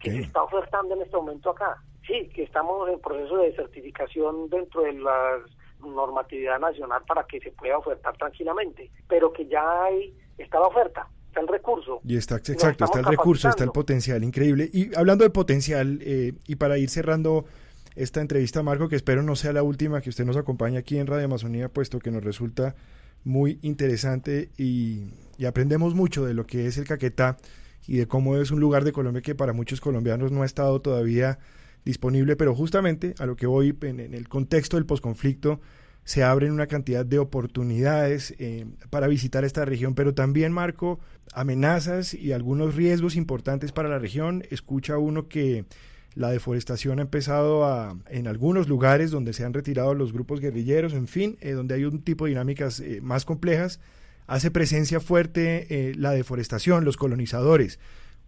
que 0.00 0.10
se 0.10 0.20
está 0.20 0.42
ofertando 0.42 0.94
en 0.94 1.02
este 1.02 1.16
momento 1.16 1.50
acá. 1.50 1.82
Sí, 2.06 2.28
que 2.34 2.44
estamos 2.44 2.88
en 2.88 3.00
proceso 3.00 3.38
de 3.38 3.54
certificación 3.56 4.48
dentro 4.48 4.82
de 4.82 4.92
la 4.92 5.40
normatividad 5.80 6.60
nacional 6.60 7.02
para 7.06 7.24
que 7.24 7.40
se 7.40 7.50
pueda 7.52 7.78
ofertar 7.78 8.16
tranquilamente, 8.16 8.90
pero 9.08 9.32
que 9.32 9.46
ya 9.46 9.84
hay, 9.84 10.16
está 10.38 10.60
la 10.60 10.68
oferta, 10.68 11.08
está 11.28 11.40
el 11.40 11.48
recurso. 11.48 12.00
Y 12.04 12.16
está, 12.16 12.36
exacto, 12.36 12.84
está 12.84 13.00
el 13.00 13.06
recurso, 13.06 13.48
está 13.48 13.64
el 13.64 13.72
potencial, 13.72 14.22
increíble. 14.22 14.70
Y 14.72 14.96
hablando 14.96 15.24
de 15.24 15.30
potencial, 15.30 15.98
eh, 16.02 16.34
y 16.46 16.56
para 16.56 16.78
ir 16.78 16.88
cerrando 16.88 17.44
esta 17.96 18.20
entrevista, 18.20 18.62
Marco, 18.62 18.88
que 18.88 18.96
espero 18.96 19.22
no 19.22 19.34
sea 19.34 19.52
la 19.52 19.62
última 19.62 20.00
que 20.00 20.10
usted 20.10 20.24
nos 20.24 20.36
acompañe 20.36 20.78
aquí 20.78 20.98
en 20.98 21.06
Radio 21.06 21.24
Amazonía, 21.24 21.68
puesto 21.68 21.98
que 21.98 22.10
nos 22.10 22.22
resulta 22.22 22.76
muy 23.26 23.58
interesante 23.62 24.50
y, 24.56 25.08
aprendemos 25.46 25.94
mucho 25.94 26.24
de 26.24 26.32
lo 26.32 26.46
que 26.46 26.66
es 26.66 26.78
el 26.78 26.86
Caquetá 26.86 27.36
y 27.86 27.98
de 27.98 28.06
cómo 28.06 28.38
es 28.38 28.50
un 28.50 28.58
lugar 28.58 28.84
de 28.84 28.92
Colombia 28.92 29.20
que 29.20 29.34
para 29.34 29.52
muchos 29.52 29.82
colombianos 29.82 30.32
no 30.32 30.42
ha 30.42 30.46
estado 30.46 30.80
todavía 30.80 31.38
disponible, 31.84 32.36
pero 32.36 32.54
justamente 32.54 33.14
a 33.18 33.26
lo 33.26 33.36
que 33.36 33.46
voy 33.46 33.76
en, 33.82 34.00
el 34.00 34.28
contexto 34.28 34.78
del 34.78 34.86
posconflicto 34.86 35.60
se 36.04 36.22
abren 36.22 36.52
una 36.52 36.68
cantidad 36.68 37.04
de 37.04 37.18
oportunidades 37.18 38.34
eh, 38.38 38.64
para 38.88 39.08
visitar 39.08 39.44
esta 39.44 39.64
región, 39.64 39.94
pero 39.94 40.14
también, 40.14 40.52
Marco, 40.52 41.00
amenazas 41.34 42.14
y 42.14 42.32
algunos 42.32 42.76
riesgos 42.76 43.16
importantes 43.16 43.72
para 43.72 43.88
la 43.88 43.98
región. 43.98 44.44
Escucha 44.50 44.98
uno 44.98 45.28
que 45.28 45.64
la 46.16 46.30
deforestación 46.30 46.98
ha 46.98 47.02
empezado 47.02 47.64
a, 47.66 47.94
en 48.08 48.26
algunos 48.26 48.68
lugares 48.68 49.10
donde 49.10 49.34
se 49.34 49.44
han 49.44 49.52
retirado 49.52 49.94
los 49.94 50.14
grupos 50.14 50.40
guerrilleros, 50.40 50.94
en 50.94 51.08
fin, 51.08 51.36
eh, 51.42 51.52
donde 51.52 51.74
hay 51.74 51.84
un 51.84 52.02
tipo 52.02 52.24
de 52.24 52.30
dinámicas 52.30 52.80
eh, 52.80 53.00
más 53.02 53.26
complejas, 53.26 53.80
hace 54.26 54.50
presencia 54.50 54.98
fuerte 54.98 55.66
eh, 55.68 55.92
la 55.94 56.12
deforestación, 56.12 56.86
los 56.86 56.96
colonizadores. 56.96 57.78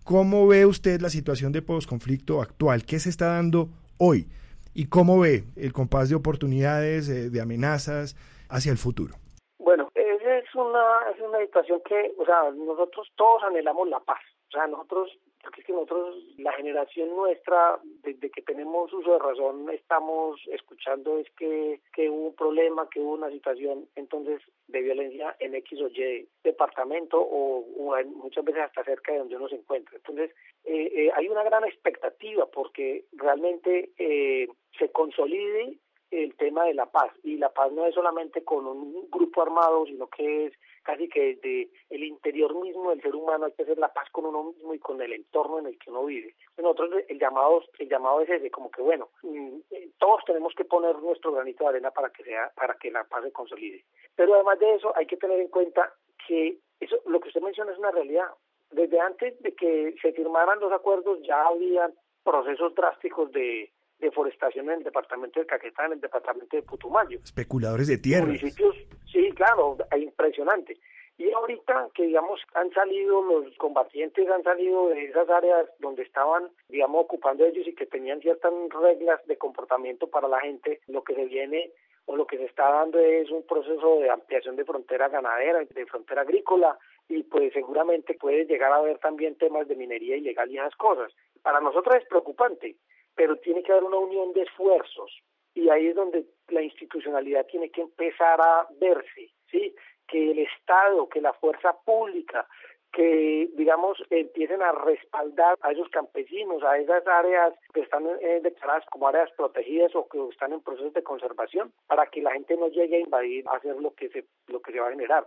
¿Cómo 0.05 0.47
ve 0.47 0.67
usted 0.67 1.01
la 1.01 1.09
situación 1.09 1.51
de 1.51 1.63
posconflicto 1.63 2.43
actual? 2.43 2.85
¿Qué 2.85 2.99
se 2.99 3.09
está 3.09 3.35
dando 3.35 3.71
hoy? 3.97 4.29
¿Y 4.75 4.87
cómo 4.87 5.19
ve 5.19 5.45
el 5.57 5.73
compás 5.73 6.11
de 6.11 6.15
oportunidades, 6.15 7.09
de 7.09 7.41
amenazas 7.41 8.17
hacia 8.49 8.71
el 8.71 8.79
futuro? 8.79 9.17
Bueno, 9.59 9.91
es 9.95 10.55
una, 10.55 11.11
es 11.15 11.21
una 11.21 11.39
situación 11.41 11.81
que, 11.87 12.13
o 12.19 12.25
sea, 12.25 12.51
nosotros 12.53 13.09
todos 13.17 13.43
anhelamos 13.45 13.89
la 13.89 14.01
paz. 14.01 14.21
O 14.49 14.51
sea, 14.53 14.67
nosotros 14.67 15.11
porque 15.43 15.61
es 15.61 15.67
que 15.67 15.73
nosotros, 15.73 16.17
la 16.37 16.53
generación 16.53 17.11
nuestra, 17.11 17.79
desde 18.03 18.31
que 18.31 18.43
tenemos 18.43 18.93
uso 18.93 19.13
de 19.13 19.19
razón, 19.19 19.71
estamos 19.71 20.41
escuchando 20.51 21.19
es 21.19 21.31
que, 21.37 21.81
que 21.93 22.11
hubo 22.11 22.29
un 22.29 22.35
problema, 22.35 22.89
que 22.91 23.01
hubo 23.01 23.13
una 23.13 23.31
situación 23.31 23.89
entonces 23.95 24.43
de 24.67 24.83
violencia 24.83 25.37
en 25.39 25.55
X 25.55 25.81
o 25.81 25.89
Y 25.89 26.29
departamento 26.43 27.21
o, 27.21 27.65
muchas 28.05 28.45
veces 28.45 28.63
hasta 28.63 28.85
cerca 28.85 29.13
de 29.13 29.19
donde 29.19 29.37
uno 29.37 29.49
se 29.49 29.57
encuentra. 29.57 29.97
Entonces, 29.97 30.31
eh, 30.65 30.93
eh, 30.95 31.11
hay 31.15 31.29
una 31.29 31.43
gran 31.43 31.65
expectativa 31.65 32.47
porque 32.47 33.05
realmente 33.13 33.91
eh, 33.99 34.49
se 34.79 34.91
consolide 34.91 35.79
el 36.11 36.35
tema 36.37 36.65
de 36.65 36.75
la 36.75 36.87
paz 36.87 37.13
y 37.23 37.37
la 37.37 37.51
paz 37.51 37.71
no 37.73 37.87
es 37.87 37.95
solamente 37.95 38.43
con 38.43 38.67
un 38.67 39.09
grupo 39.11 39.43
armado 39.43 39.85
sino 39.87 40.07
que 40.09 40.47
es 40.47 40.55
casi 40.83 41.07
que 41.09 41.35
desde 41.35 41.71
el 41.91 42.03
interior 42.05 42.55
mismo 42.59 42.91
del 42.91 43.03
ser 43.03 43.15
humano 43.15 43.45
hay 43.45 43.53
que 43.53 43.63
hacer 43.63 43.77
la 43.77 43.93
paz 43.93 44.09
con 44.11 44.25
uno 44.25 44.45
mismo 44.45 44.73
y 44.73 44.79
con 44.79 45.01
el 45.03 45.13
entorno 45.13 45.59
en 45.59 45.67
el 45.67 45.79
que 45.79 45.91
uno 45.91 46.07
vive. 46.07 46.35
Nosotros 46.57 47.05
el 47.09 47.19
llamado, 47.19 47.63
el 47.79 47.89
llamado 47.91 48.23
es 48.23 48.31
ese, 48.31 48.51
como 48.51 48.71
que 48.71 48.81
bueno, 48.81 49.11
mm, 49.23 49.59
eh, 49.71 49.91
todos 49.99 50.25
tenemos 50.25 50.55
que 50.55 50.65
poner 50.65 50.97
nuestro 50.99 51.33
granito 51.33 51.65
de 51.65 51.71
arena 51.71 51.91
para 51.91 52.11
que 52.11 52.25
sea, 52.25 52.51
para 52.57 52.75
que 52.75 52.91
la 52.91 53.05
paz 53.05 53.23
se 53.25 53.33
consolide. 53.33 53.85
Pero 54.17 54.35
además 54.35 54.59
de 54.61 54.77
eso 54.77 54.97
hay 54.97 55.07
que 55.07 55.19
tener 55.19 55.39
en 55.41 55.49
cuenta 55.49 55.93
que 56.27 56.57
eso, 56.81 56.97
lo 57.07 57.21
que 57.21 57.29
usted 57.29 57.43
menciona 57.43 57.73
es 57.73 57.79
una 57.79 57.91
realidad. 57.91 58.29
Desde 58.71 58.99
antes 58.99 59.39
de 59.43 59.55
que 59.55 59.95
se 60.01 60.13
firmaran 60.13 60.61
los 60.61 60.73
acuerdos 60.73 61.21
ya 61.23 61.49
había 61.49 61.91
procesos 62.25 62.75
drásticos 62.75 63.31
de 63.33 63.71
deforestación 63.99 64.67
en 64.71 64.79
el 64.79 64.85
departamento 64.85 65.41
de 65.41 65.47
Caquetá, 65.47 65.87
en 65.87 65.93
el 65.93 66.01
departamento 66.01 66.57
de 66.57 66.63
Putumayo. 66.63 67.19
Especuladores 67.23 67.89
de 67.89 67.99
tierra. 67.99 68.27
Municipios, 68.27 68.77
sí, 69.11 69.31
claro, 69.33 69.77
impresionante. 69.97 70.77
Y 71.19 71.33
ahorita 71.33 71.89
que, 71.95 72.05
digamos, 72.05 72.41
han 72.55 72.71
salido 72.73 73.21
los 73.23 73.53
combatientes, 73.57 74.29
han 74.31 74.45
salido 74.45 74.89
de 74.91 75.07
esas 75.07 75.29
áreas 75.29 75.69
donde 75.81 76.03
estaban, 76.03 76.49
digamos, 76.69 77.05
ocupando 77.05 77.45
ellos 77.45 77.67
y 77.67 77.75
que 77.75 77.87
tenían 77.87 78.21
ciertas 78.21 78.53
reglas 78.81 79.27
de 79.27 79.37
comportamiento 79.37 80.07
para 80.07 80.29
la 80.29 80.39
gente, 80.41 80.81
lo 80.87 81.03
que 81.03 81.17
se 81.17 81.25
viene 81.25 81.73
o 82.07 82.17
lo 82.17 82.25
que 82.27 82.39
se 82.39 82.45
está 82.45 82.71
dando 82.71 83.01
es 83.01 83.31
un 83.31 83.43
proceso 83.43 83.99
de 83.99 84.11
ampliación 84.11 84.55
de 84.55 84.65
frontera 84.65 85.09
ganadera, 85.09 85.59
de 85.59 85.87
frontera 85.87 86.23
agrícola, 86.23 86.79
y 87.09 87.25
pues 87.25 87.53
seguramente 87.53 88.15
puede 88.15 88.45
llegar 88.45 88.71
a 88.71 88.77
haber 88.77 88.99
también 88.99 89.35
temas 89.35 89.67
de 89.67 89.75
minería 89.75 90.17
ilegal 90.17 90.51
y 90.51 90.59
esas 90.59 90.77
cosas. 90.77 91.13
Para 91.43 91.61
nosotros 91.61 91.97
es 91.97 92.09
preocupante, 92.09 92.77
pero 93.19 93.37
tiene 93.39 93.65
que 93.65 93.73
haber 93.73 93.83
una 93.83 93.99
unión 93.99 94.33
de 94.33 94.43
esfuerzos 94.43 95.11
y 95.53 95.69
ahí 95.71 95.89
es 95.89 95.97
donde 95.97 96.25
la 96.51 96.63
institucionalidad 96.63 97.45
tiene 97.47 97.69
que 97.69 97.81
empezar 97.81 98.41
a 98.41 98.69
verse, 98.81 99.33
¿sí? 99.51 99.75
Que 100.07 100.31
el 100.31 100.39
Estado, 100.39 101.09
que 101.09 101.21
la 101.21 101.33
fuerza 101.33 101.77
pública, 101.85 102.47
que, 102.93 103.49
digamos, 103.55 103.99
empiecen 104.09 104.63
a 104.63 104.71
respaldar 104.71 105.59
a 105.63 105.73
esos 105.73 105.89
campesinos, 105.89 106.63
a 106.63 106.79
esas 106.79 107.05
áreas 107.09 107.55
que 107.75 107.81
están 107.81 108.07
eh, 108.21 108.39
declaradas 108.41 108.85
como 108.87 109.09
áreas 109.09 109.31
protegidas 109.33 109.97
o 109.97 110.09
que 110.09 110.25
están 110.29 110.53
en 110.53 110.63
procesos 110.63 110.95
de 110.95 111.03
conservación, 111.03 111.73
para 111.89 112.07
que 112.07 112.23
la 112.23 112.31
gente 112.31 112.57
no 112.57 112.69
llegue 112.69 112.97
a 112.97 113.01
invadir, 113.01 113.45
a 113.49 113.57
hacer 113.57 113.75
lo 113.77 113.93
que 113.95 114.11
se, 114.11 114.27
lo 114.47 114.63
que 114.63 114.71
se 114.71 114.79
va 114.79 114.87
a 114.87 114.93
generar. 114.93 115.27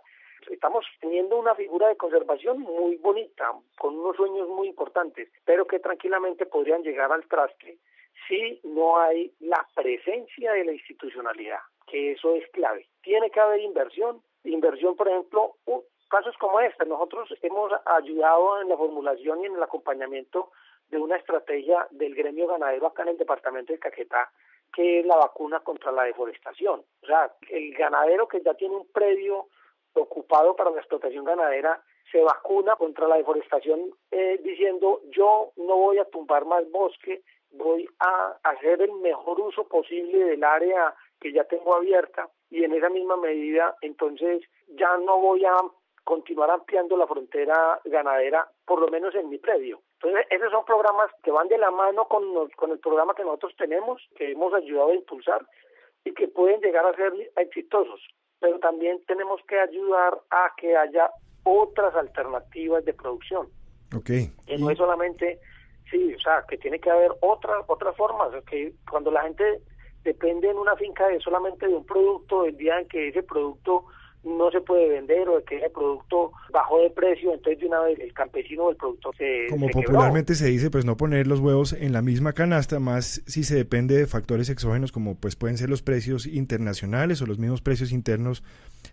Estamos 0.49 0.85
teniendo 0.99 1.37
una 1.37 1.55
figura 1.55 1.87
de 1.87 1.97
conservación 1.97 2.59
muy 2.59 2.95
bonita, 2.97 3.51
con 3.77 3.97
unos 3.97 4.15
sueños 4.15 4.47
muy 4.49 4.67
importantes, 4.67 5.29
pero 5.45 5.65
que 5.67 5.79
tranquilamente 5.79 6.45
podrían 6.45 6.83
llegar 6.83 7.11
al 7.11 7.25
traste 7.27 7.77
si 8.27 8.59
no 8.63 8.99
hay 8.99 9.33
la 9.39 9.65
presencia 9.75 10.53
de 10.53 10.65
la 10.65 10.73
institucionalidad, 10.73 11.59
que 11.87 12.13
eso 12.13 12.35
es 12.35 12.47
clave. 12.51 12.87
Tiene 13.01 13.29
que 13.29 13.39
haber 13.39 13.61
inversión, 13.61 14.21
inversión, 14.43 14.95
por 14.95 15.07
ejemplo, 15.07 15.55
casos 16.09 16.35
como 16.37 16.59
este. 16.59 16.85
Nosotros 16.85 17.29
hemos 17.41 17.71
ayudado 17.85 18.61
en 18.61 18.69
la 18.69 18.77
formulación 18.77 19.41
y 19.41 19.47
en 19.47 19.55
el 19.55 19.63
acompañamiento 19.63 20.51
de 20.89 20.97
una 20.97 21.15
estrategia 21.15 21.87
del 21.91 22.15
gremio 22.15 22.47
ganadero 22.47 22.87
acá 22.87 23.03
en 23.03 23.09
el 23.09 23.17
departamento 23.17 23.73
de 23.73 23.79
Caquetá, 23.79 24.29
que 24.73 24.99
es 24.99 25.05
la 25.05 25.15
vacuna 25.15 25.61
contra 25.61 25.91
la 25.91 26.03
deforestación. 26.03 26.83
O 27.01 27.05
sea, 27.05 27.33
el 27.49 27.73
ganadero 27.73 28.27
que 28.27 28.41
ya 28.41 28.53
tiene 28.53 28.75
un 28.75 28.87
predio 28.91 29.47
ocupado 29.93 30.55
para 30.55 30.71
la 30.71 30.79
explotación 30.79 31.25
ganadera 31.25 31.81
se 32.11 32.21
vacuna 32.21 32.75
contra 32.75 33.07
la 33.07 33.17
deforestación 33.17 33.91
eh, 34.11 34.39
diciendo 34.43 35.01
yo 35.11 35.51
no 35.57 35.77
voy 35.77 35.97
a 35.97 36.05
tumbar 36.05 36.45
más 36.45 36.69
bosque, 36.71 37.21
voy 37.51 37.87
a 37.99 38.37
hacer 38.43 38.81
el 38.81 38.93
mejor 38.93 39.39
uso 39.39 39.67
posible 39.67 40.25
del 40.25 40.43
área 40.43 40.93
que 41.19 41.31
ya 41.31 41.43
tengo 41.45 41.75
abierta 41.75 42.29
y 42.49 42.63
en 42.63 42.73
esa 42.73 42.89
misma 42.89 43.17
medida 43.17 43.75
entonces 43.81 44.43
ya 44.67 44.97
no 44.97 45.19
voy 45.19 45.45
a 45.45 45.55
continuar 46.03 46.49
ampliando 46.49 46.97
la 46.97 47.07
frontera 47.07 47.79
ganadera, 47.85 48.49
por 48.65 48.81
lo 48.81 48.87
menos 48.87 49.13
en 49.13 49.29
mi 49.29 49.37
predio. 49.37 49.81
Entonces, 50.01 50.25
esos 50.31 50.51
son 50.51 50.65
programas 50.65 51.11
que 51.23 51.29
van 51.29 51.47
de 51.47 51.59
la 51.59 51.69
mano 51.69 52.07
con, 52.07 52.49
con 52.49 52.71
el 52.71 52.79
programa 52.79 53.13
que 53.13 53.23
nosotros 53.23 53.53
tenemos, 53.55 54.01
que 54.15 54.31
hemos 54.31 54.51
ayudado 54.51 54.89
a 54.89 54.95
impulsar 54.95 55.45
y 56.03 56.13
que 56.13 56.27
pueden 56.27 56.59
llegar 56.59 56.85
a 56.87 56.95
ser 56.95 57.13
exitosos 57.35 58.01
pero 58.41 58.59
también 58.59 58.99
tenemos 59.07 59.39
que 59.47 59.57
ayudar 59.57 60.19
a 60.31 60.51
que 60.57 60.75
haya 60.75 61.09
otras 61.43 61.95
alternativas 61.95 62.83
de 62.83 62.93
producción. 62.93 63.47
Okay. 63.95 64.31
Que 64.45 64.57
no 64.57 64.69
es 64.69 64.77
solamente, 64.77 65.39
sí, 65.89 66.13
o 66.15 66.19
sea, 66.19 66.43
que 66.49 66.57
tiene 66.57 66.79
que 66.79 66.89
haber 66.89 67.11
otras 67.21 67.63
otras 67.67 67.95
formas, 67.95 68.29
que 68.45 68.73
cuando 68.89 69.11
la 69.11 69.21
gente 69.23 69.61
depende 70.03 70.49
en 70.49 70.57
una 70.57 70.75
finca 70.75 71.07
de 71.07 71.19
solamente 71.19 71.67
de 71.67 71.75
un 71.75 71.85
producto, 71.85 72.45
el 72.45 72.57
día 72.57 72.79
en 72.79 72.87
que 72.87 73.09
ese 73.09 73.21
producto 73.21 73.85
no 74.23 74.51
se 74.51 74.61
puede 74.61 74.87
vender 74.87 75.27
o 75.29 75.43
que 75.43 75.57
el 75.57 75.71
producto 75.71 76.31
bajó 76.53 76.79
de 76.79 76.91
precio, 76.91 77.33
entonces 77.33 77.59
de 77.59 77.67
una 77.67 77.81
vez 77.81 77.99
el 77.99 78.13
campesino 78.13 78.65
o 78.65 78.69
el 78.69 78.75
productor 78.75 79.15
se 79.15 79.47
Como 79.49 79.67
popularmente 79.69 80.35
se 80.35 80.47
dice, 80.47 80.69
pues 80.69 80.85
no 80.85 80.95
poner 80.95 81.25
los 81.27 81.39
huevos 81.39 81.73
en 81.73 81.91
la 81.91 82.01
misma 82.01 82.33
canasta, 82.33 82.79
más 82.79 83.23
si 83.25 83.43
se 83.43 83.55
depende 83.55 83.95
de 83.95 84.05
factores 84.05 84.49
exógenos 84.49 84.91
como 84.91 85.15
pues 85.15 85.35
pueden 85.35 85.57
ser 85.57 85.69
los 85.69 85.81
precios 85.81 86.27
internacionales 86.27 87.21
o 87.21 87.25
los 87.25 87.39
mismos 87.39 87.61
precios 87.61 87.91
internos 87.91 88.43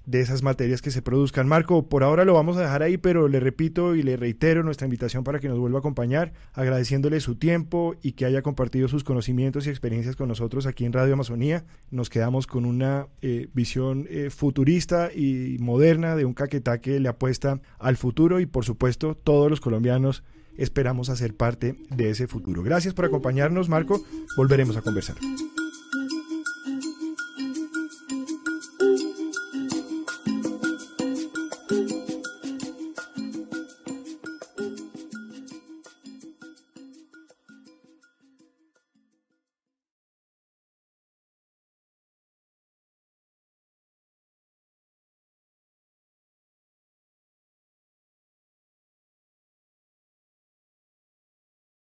de 0.06 0.20
esas 0.20 0.42
materias 0.42 0.80
que 0.80 0.90
se 0.90 1.02
produzcan. 1.02 1.46
Marco, 1.46 1.88
por 1.88 2.02
ahora 2.02 2.24
lo 2.24 2.34
vamos 2.34 2.56
a 2.56 2.62
dejar 2.62 2.82
ahí, 2.82 2.96
pero 2.96 3.28
le 3.28 3.40
repito 3.40 3.94
y 3.94 4.02
le 4.02 4.16
reitero 4.16 4.62
nuestra 4.62 4.86
invitación 4.86 5.24
para 5.24 5.38
que 5.38 5.48
nos 5.48 5.58
vuelva 5.58 5.78
a 5.78 5.80
acompañar, 5.80 6.32
agradeciéndole 6.54 7.20
su 7.20 7.36
tiempo 7.36 7.94
y 8.02 8.12
que 8.12 8.24
haya 8.24 8.42
compartido 8.42 8.88
sus 8.88 9.04
conocimientos 9.04 9.66
y 9.66 9.70
experiencias 9.70 10.16
con 10.16 10.28
nosotros 10.28 10.66
aquí 10.66 10.86
en 10.86 10.92
Radio 10.94 11.12
Amazonía. 11.12 11.64
Nos 11.90 12.08
quedamos 12.08 12.46
con 12.46 12.64
una 12.64 13.08
eh, 13.20 13.48
visión 13.52 14.06
eh, 14.08 14.30
futurista 14.30 15.10
y 15.18 15.58
moderna 15.58 16.14
de 16.14 16.24
un 16.24 16.32
Caquetá 16.32 16.80
que 16.80 17.00
le 17.00 17.08
apuesta 17.08 17.60
al 17.80 17.96
futuro 17.96 18.38
y 18.38 18.46
por 18.46 18.64
supuesto 18.64 19.16
todos 19.16 19.50
los 19.50 19.60
colombianos 19.60 20.22
esperamos 20.56 21.08
hacer 21.08 21.36
parte 21.36 21.74
de 21.90 22.10
ese 22.10 22.28
futuro. 22.28 22.62
Gracias 22.62 22.94
por 22.94 23.04
acompañarnos, 23.04 23.68
Marco. 23.68 24.00
Volveremos 24.36 24.76
a 24.76 24.82
conversar. 24.82 25.16